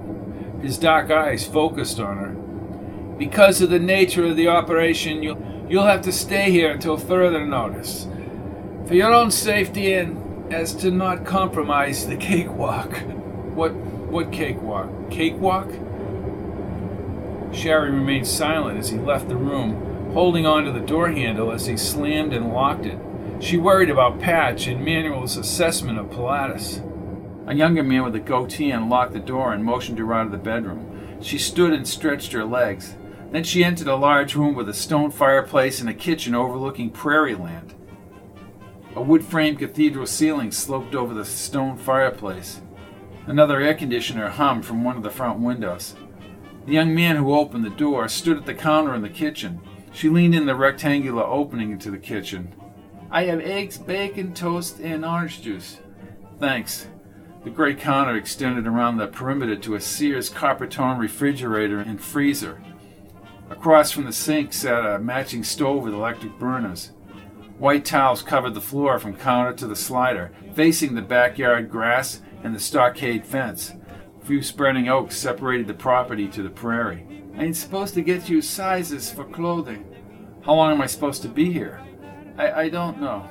[0.61, 3.17] His dark eyes focused on her.
[3.17, 7.45] Because of the nature of the operation, you'll, you'll have to stay here until further
[7.45, 8.05] notice.
[8.85, 12.97] For your own safety and as to not compromise the cakewalk.
[13.55, 13.73] What
[14.11, 15.09] what cakewalk?
[15.09, 15.69] Cakewalk?
[17.53, 21.65] Sherry remained silent as he left the room, holding on to the door handle as
[21.65, 22.99] he slammed and locked it.
[23.41, 26.79] She worried about Patch and Manuel's assessment of Pilatus.
[27.47, 30.37] A younger man with a goatee unlocked the door and motioned her out of the
[30.37, 31.17] bedroom.
[31.21, 32.95] She stood and stretched her legs.
[33.31, 37.33] Then she entered a large room with a stone fireplace and a kitchen overlooking prairie
[37.33, 37.73] land.
[38.95, 42.61] A wood framed cathedral ceiling sloped over the stone fireplace.
[43.25, 45.95] Another air conditioner hummed from one of the front windows.
[46.67, 49.61] The young man who opened the door stood at the counter in the kitchen.
[49.91, 52.53] She leaned in the rectangular opening into the kitchen.
[53.11, 55.79] I have eggs, bacon, toast, and orange juice.
[56.39, 56.87] Thanks.
[57.43, 62.61] The great counter extended around the perimeter to a Sears tone refrigerator and freezer.
[63.49, 66.91] Across from the sink sat a matching stove with electric burners.
[67.57, 72.55] White towels covered the floor from counter to the slider, facing the backyard grass and
[72.55, 73.73] the stockade fence.
[74.21, 77.05] A few spreading oaks separated the property to the prairie.
[77.37, 79.85] I'm supposed to get you sizes for clothing.
[80.43, 81.81] How long am I supposed to be here?
[82.37, 83.29] I, I don't know.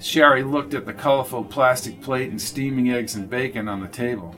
[0.00, 4.34] Sherry looked at the colorful plastic plate and steaming eggs and bacon on the table.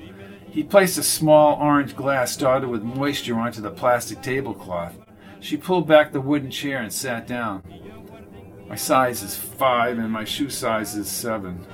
[0.51, 4.95] He placed a small orange glass dotted with moisture onto the plastic tablecloth.
[5.41, 7.62] She pulled back the wooden chair and sat down.
[8.68, 11.66] My size is five and my shoe size is seven.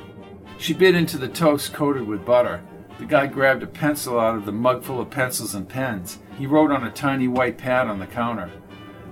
[0.59, 2.63] She bit into the toast coated with butter.
[2.99, 6.19] The guy grabbed a pencil out of the mug full of pencils and pens.
[6.37, 8.51] He wrote on a tiny white pad on the counter.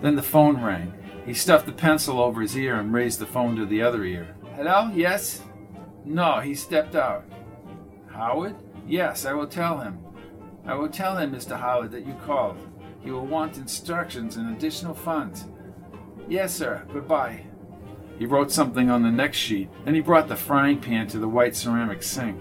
[0.03, 0.93] Then the phone rang.
[1.27, 4.37] He stuffed the pencil over his ear and raised the phone to the other ear.
[4.55, 4.91] Hello?
[4.95, 5.43] Yes?
[6.05, 7.25] No, he stepped out.
[8.09, 8.55] Howard?
[8.87, 9.99] Yes, I will tell him.
[10.65, 11.59] I will tell him, Mr.
[11.59, 12.57] Howard, that you called.
[13.03, 15.47] He will want instructions and additional funds.
[16.29, 16.87] Yes, sir.
[16.93, 17.45] Goodbye.
[18.19, 19.69] He wrote something on the next sheet.
[19.85, 22.41] Then he brought the frying pan to the white ceramic sink.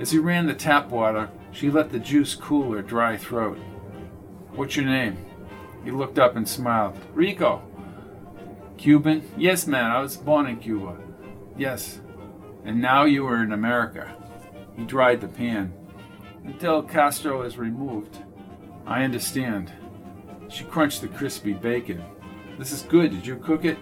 [0.00, 3.58] As he ran the tap water, she let the juice cool her dry throat.
[4.54, 5.16] What's your name?
[5.84, 6.98] He looked up and smiled.
[7.14, 7.62] Rico.
[8.76, 9.22] Cuban?
[9.36, 10.96] Yes, man, I was born in Cuba.
[11.56, 12.00] Yes.
[12.64, 14.14] And now you are in America.
[14.76, 15.72] He dried the pan.
[16.44, 18.18] Until Castro is removed.
[18.86, 19.72] I understand.
[20.48, 22.04] She crunched the crispy bacon.
[22.58, 23.10] This is good.
[23.10, 23.78] Did you cook it?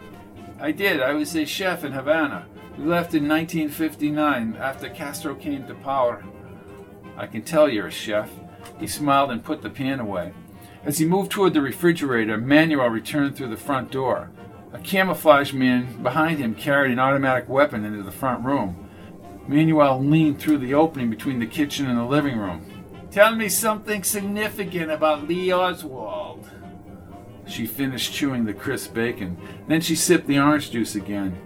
[0.61, 1.01] I did.
[1.01, 2.47] I was a chef in Havana.
[2.79, 6.25] We left in 1959 after Castro came to power.
[7.17, 8.31] I can tell you're a chef.
[8.79, 10.33] He smiled and put the pan away.
[10.85, 14.31] As he moved toward the refrigerator, Manuel returned through the front door.
[14.73, 18.89] A camouflage man behind him carried an automatic weapon into the front room.
[19.47, 22.65] Manuel leaned through the opening between the kitchen and the living room.
[23.11, 26.49] Tell me something significant about Lee Oswald.
[27.47, 29.37] She finished chewing the crisp bacon.
[29.69, 31.39] Then she sipped the orange juice again.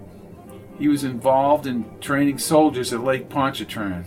[0.78, 4.04] He was involved in training soldiers at Lake Pontchartrain.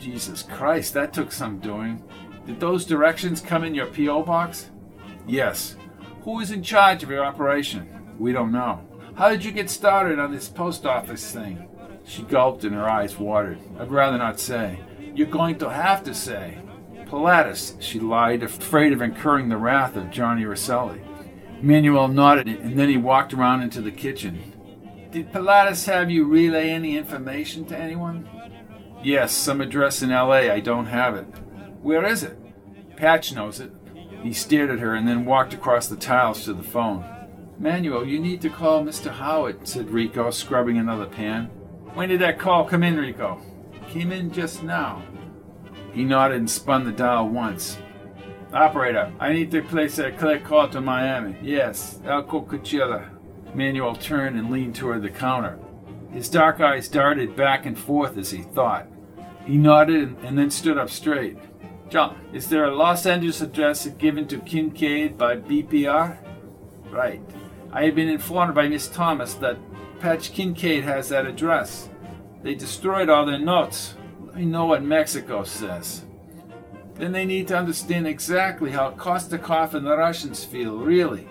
[0.00, 2.02] Jesus Christ, that took some doing.
[2.46, 4.22] Did those directions come in your P.O.
[4.22, 4.70] box?
[5.26, 5.76] Yes.
[6.22, 7.99] Who is in charge of your operation?
[8.20, 8.82] We don't know.
[9.14, 11.66] How did you get started on this post office thing?
[12.04, 13.58] She gulped and her eyes watered.
[13.78, 14.78] I'd rather not say.
[15.14, 16.58] You're going to have to say.
[17.06, 21.00] Pilatus, she lied, afraid of incurring the wrath of Johnny Rosselli.
[21.62, 24.52] Manuel nodded and then he walked around into the kitchen.
[25.10, 28.28] Did Pilatus have you relay any information to anyone?
[29.02, 30.52] Yes, some address in LA.
[30.52, 31.24] I don't have it.
[31.80, 32.38] Where is it?
[32.96, 33.72] Patch knows it.
[34.22, 37.02] He stared at her and then walked across the tiles to the phone.
[37.60, 39.12] Manuel, you need to call Mr.
[39.12, 41.50] Howard, said Rico, scrubbing another pan.
[41.92, 43.38] When did that call come in, Rico?
[43.90, 45.02] Came in just now.
[45.92, 47.76] He nodded and spun the dial once.
[48.54, 51.36] Operator, I need to place a clear call to Miami.
[51.42, 53.10] Yes, Elko Cuchilla.
[53.54, 55.58] Manuel turned and leaned toward the counter.
[56.12, 58.86] His dark eyes darted back and forth as he thought.
[59.44, 61.36] He nodded and then stood up straight.
[61.90, 66.16] John, is there a Los Angeles address given to Kincaid by BPR?
[66.90, 67.20] Right.
[67.72, 69.56] I have been informed by Miss Thomas that
[70.00, 71.88] Patch Kincaid has that address.
[72.42, 73.94] They destroyed all their notes.
[74.34, 76.04] Me know what Mexico says.
[76.94, 81.28] Then they need to understand exactly how Kostikov and the Russians feel, really.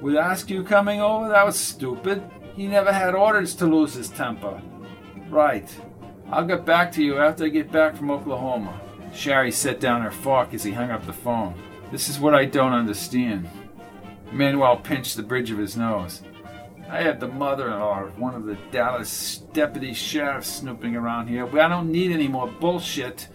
[0.00, 2.22] With Askew coming over, that was stupid.
[2.56, 4.60] He never had orders to lose his temper.
[5.28, 5.68] Right.
[6.30, 8.80] I'll get back to you after I get back from Oklahoma.
[9.14, 11.54] Sherry set down her fork as he hung up the phone.
[11.92, 13.48] This is what I don't understand.
[14.34, 16.22] Manuel pinched the bridge of his nose.
[16.90, 21.68] I have the mother-in-law of one of the Dallas deputy sheriffs snooping around here, I
[21.68, 23.28] don't need any more bullshit.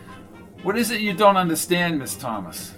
[0.62, 2.74] What is it you don't understand, Miss Thomas?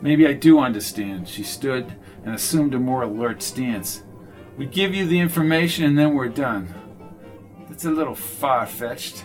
[0.00, 1.28] Maybe I do understand.
[1.28, 1.92] She stood
[2.24, 4.04] and assumed a more alert stance.
[4.56, 6.72] We give you the information and then we're done.
[7.68, 9.24] That's a little far fetched.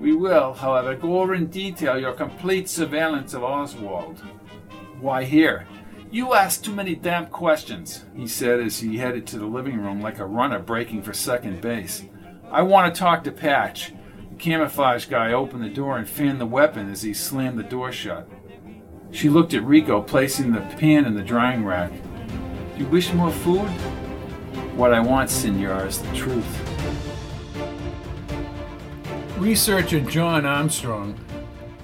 [0.00, 4.18] We will, however, go over in detail your complete surveillance of Oswald.
[5.00, 5.68] Why here?
[6.14, 10.00] You ask too many damn questions, he said as he headed to the living room
[10.00, 12.04] like a runner breaking for second base.
[12.52, 13.92] I want to talk to Patch.
[14.30, 17.90] The camouflage guy opened the door and fanned the weapon as he slammed the door
[17.90, 18.28] shut.
[19.10, 21.90] She looked at Rico, placing the pan in the drying rack.
[22.78, 23.68] You wish more food?
[24.76, 26.46] What I want, senor, is the truth.
[29.36, 31.18] Researcher John Armstrong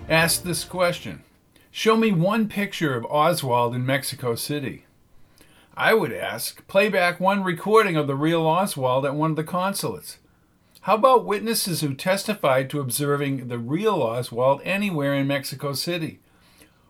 [0.09, 1.25] asked this question
[1.73, 4.87] Show me one picture of Oswald in Mexico City.
[5.77, 9.45] I would ask, play back one recording of the real Oswald at one of the
[9.45, 10.19] consulates.
[10.81, 16.19] How about witnesses who testified to observing the real Oswald anywhere in Mexico City?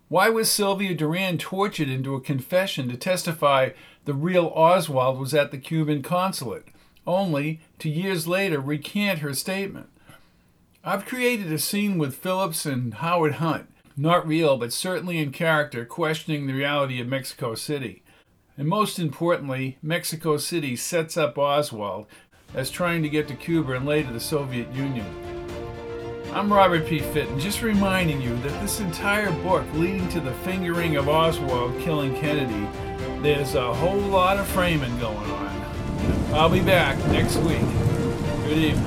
[0.09, 3.71] Why was Sylvia Duran tortured into a confession to testify
[4.07, 6.69] the real Oswald was at the Cuban consulate,
[7.07, 9.91] only to years later recant her statement?
[10.83, 13.67] I've created a scene with Phillips and Howard Hunt,
[14.01, 18.03] not real, but certainly in character, questioning the reality of Mexico City.
[18.57, 22.07] And most importantly, Mexico City sets up Oswald
[22.55, 25.07] as trying to get to Cuba and later the Soviet Union.
[26.33, 27.01] I'm Robert P.
[27.01, 32.15] Fitton, just reminding you that this entire book leading to the fingering of Oswald killing
[32.15, 32.69] Kennedy,
[33.21, 35.49] there's a whole lot of framing going on.
[36.33, 37.61] I'll be back next week.
[38.45, 38.87] Good evening.